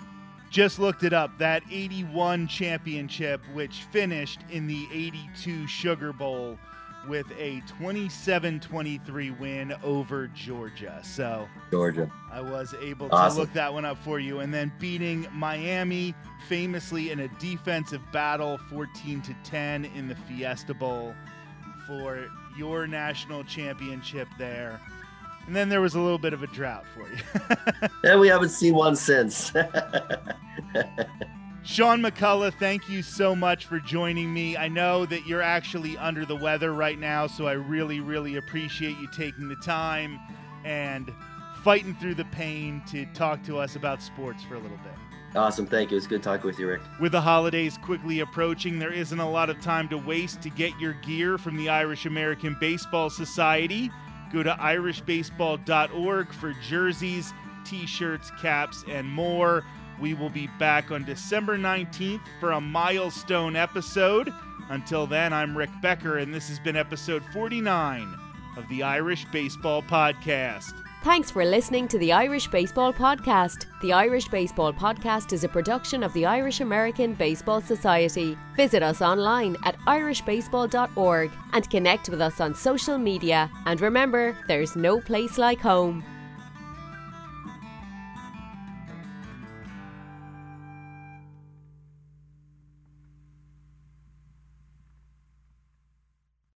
just 0.52 0.80
looked 0.80 1.04
it 1.04 1.14
up. 1.14 1.36
That 1.38 1.64
81 1.72 2.48
championship, 2.48 3.42
which 3.54 3.84
finished 3.84 4.42
in 4.52 4.68
the 4.68 4.86
82 4.92 5.66
Sugar 5.66 6.14
Bowl 6.14 6.60
with 7.08 7.26
a 7.38 7.62
27 7.68 8.60
23 8.60 9.32
win 9.32 9.74
over 9.84 10.28
Georgia. 10.28 11.00
So, 11.04 11.48
Georgia. 11.72 12.12
I 12.32 12.42
was 12.42 12.74
able 12.82 13.10
to 13.10 13.16
awesome. 13.16 13.40
look 13.40 13.54
that 13.54 13.74
one 13.74 13.86
up 13.86 13.98
for 14.04 14.20
you. 14.20 14.40
And 14.40 14.54
then 14.54 14.72
beating 14.80 15.28
Miami 15.32 16.14
famously 16.48 17.12
in 17.12 17.22
a 17.22 17.28
defensive 17.40 18.02
battle 18.12 18.58
14 18.70 19.22
to 19.22 19.36
10 19.44 19.86
in 19.86 20.08
the 20.08 20.16
Fiesta 20.16 20.74
Bowl 20.74 21.16
for 21.88 22.28
your 22.58 22.88
national 22.88 23.44
championship 23.44 24.28
there. 24.38 24.80
And 25.48 25.56
then 25.56 25.70
there 25.70 25.82
was 25.82 25.96
a 25.96 26.00
little 26.00 26.20
bit 26.20 26.34
of 26.34 26.44
a 26.44 26.48
drought 26.48 26.86
for 26.94 27.10
you. 27.10 27.90
and 28.10 28.20
we 28.20 28.28
haven't 28.28 28.50
seen 28.50 28.76
one 28.76 28.96
since. 28.96 29.52
Sean 31.64 32.02
McCullough, 32.02 32.54
thank 32.56 32.90
you 32.90 33.04
so 33.04 33.36
much 33.36 33.66
for 33.66 33.80
joining 33.80 34.34
me. 34.34 34.58
I 34.58 34.68
know 34.68 35.06
that 35.06 35.28
you're 35.28 35.44
actually 35.44 35.96
under 35.98 36.26
the 36.26 36.36
weather 36.36 36.74
right 36.74 36.98
now, 36.98 37.28
so 37.28 37.46
I 37.46 37.54
really, 37.54 38.00
really 38.00 38.38
appreciate 38.38 38.98
you 38.98 39.08
taking 39.08 39.48
the 39.48 39.56
time 39.58 40.20
and 40.66 41.12
fighting 41.64 41.94
through 41.96 42.16
the 42.16 42.26
pain 42.26 42.82
to 42.90 43.06
talk 43.14 43.44
to 43.44 43.60
us 43.60 43.76
about 43.76 44.02
sports 44.02 44.44
for 44.44 44.56
a 44.56 44.60
little 44.60 44.78
bit. 44.78 44.94
Awesome. 45.36 45.68
Thank 45.68 45.92
you. 45.92 45.98
It's 45.98 46.08
good 46.08 46.24
talking 46.24 46.48
with 46.48 46.60
you, 46.60 46.68
Rick. 46.68 46.82
With 47.00 47.12
the 47.14 47.22
holidays 47.22 47.78
quickly 47.78 48.20
approaching, 48.20 48.80
there 48.80 48.92
isn't 48.92 49.20
a 49.20 49.30
lot 49.30 49.50
of 49.50 49.62
time 49.62 49.88
to 49.90 49.98
waste 49.98 50.42
to 50.42 50.50
get 50.50 50.78
your 50.80 50.94
gear 50.94 51.38
from 51.38 51.58
the 51.58 51.70
Irish 51.70 52.06
American 52.06 52.58
Baseball 52.60 53.10
Society. 53.10 53.92
Go 54.34 54.44
to 54.44 54.52
irishbaseball.org 54.52 56.34
for 56.34 56.54
jerseys, 56.68 57.34
t 57.64 57.86
shirts, 57.86 58.32
caps, 58.42 58.84
and 58.90 59.08
more. 59.08 59.64
We 60.02 60.16
will 60.16 60.32
be 60.32 60.48
back 60.58 60.90
on 60.90 61.06
December 61.06 61.60
19th 61.60 62.22
for 62.40 62.54
a 62.54 62.60
milestone 62.60 63.56
episode. 63.56 64.34
Until 64.70 65.06
then, 65.06 65.32
I'm 65.32 65.56
Rick 65.56 65.70
Becker, 65.80 66.18
and 66.18 66.34
this 66.34 66.50
has 66.50 66.60
been 66.60 66.76
episode 66.76 67.24
49 67.34 68.16
of 68.58 68.68
the 68.68 68.82
Irish 68.82 69.26
Baseball 69.26 69.84
Podcast. 69.84 70.74
Thanks 71.04 71.30
for 71.30 71.46
listening 71.46 71.88
to 71.90 72.00
the 72.00 72.12
Irish 72.12 72.48
Baseball 72.48 72.94
Podcast. 72.94 73.66
The 73.82 73.94
Irish 73.94 74.28
Baseball 74.28 74.74
Podcast 74.74 75.34
is 75.34 75.44
a 75.44 75.50
production 75.50 76.04
of 76.04 76.14
the 76.14 76.26
Irish 76.26 76.62
American 76.62 77.14
Baseball 77.14 77.62
Society. 77.62 78.38
Visit 78.56 78.82
us 78.82 79.02
online 79.02 79.56
at 79.64 79.80
irishbaseball.org 79.82 81.32
and 81.54 81.70
connect 81.70 82.10
with 82.10 82.22
us 82.22 82.40
on 82.40 82.56
social 82.56 82.98
media. 82.98 83.52
And 83.66 83.82
remember, 83.82 84.36
there's 84.48 84.76
no 84.76 85.00
place 85.00 85.38
like 85.38 85.60
home. 85.60 86.04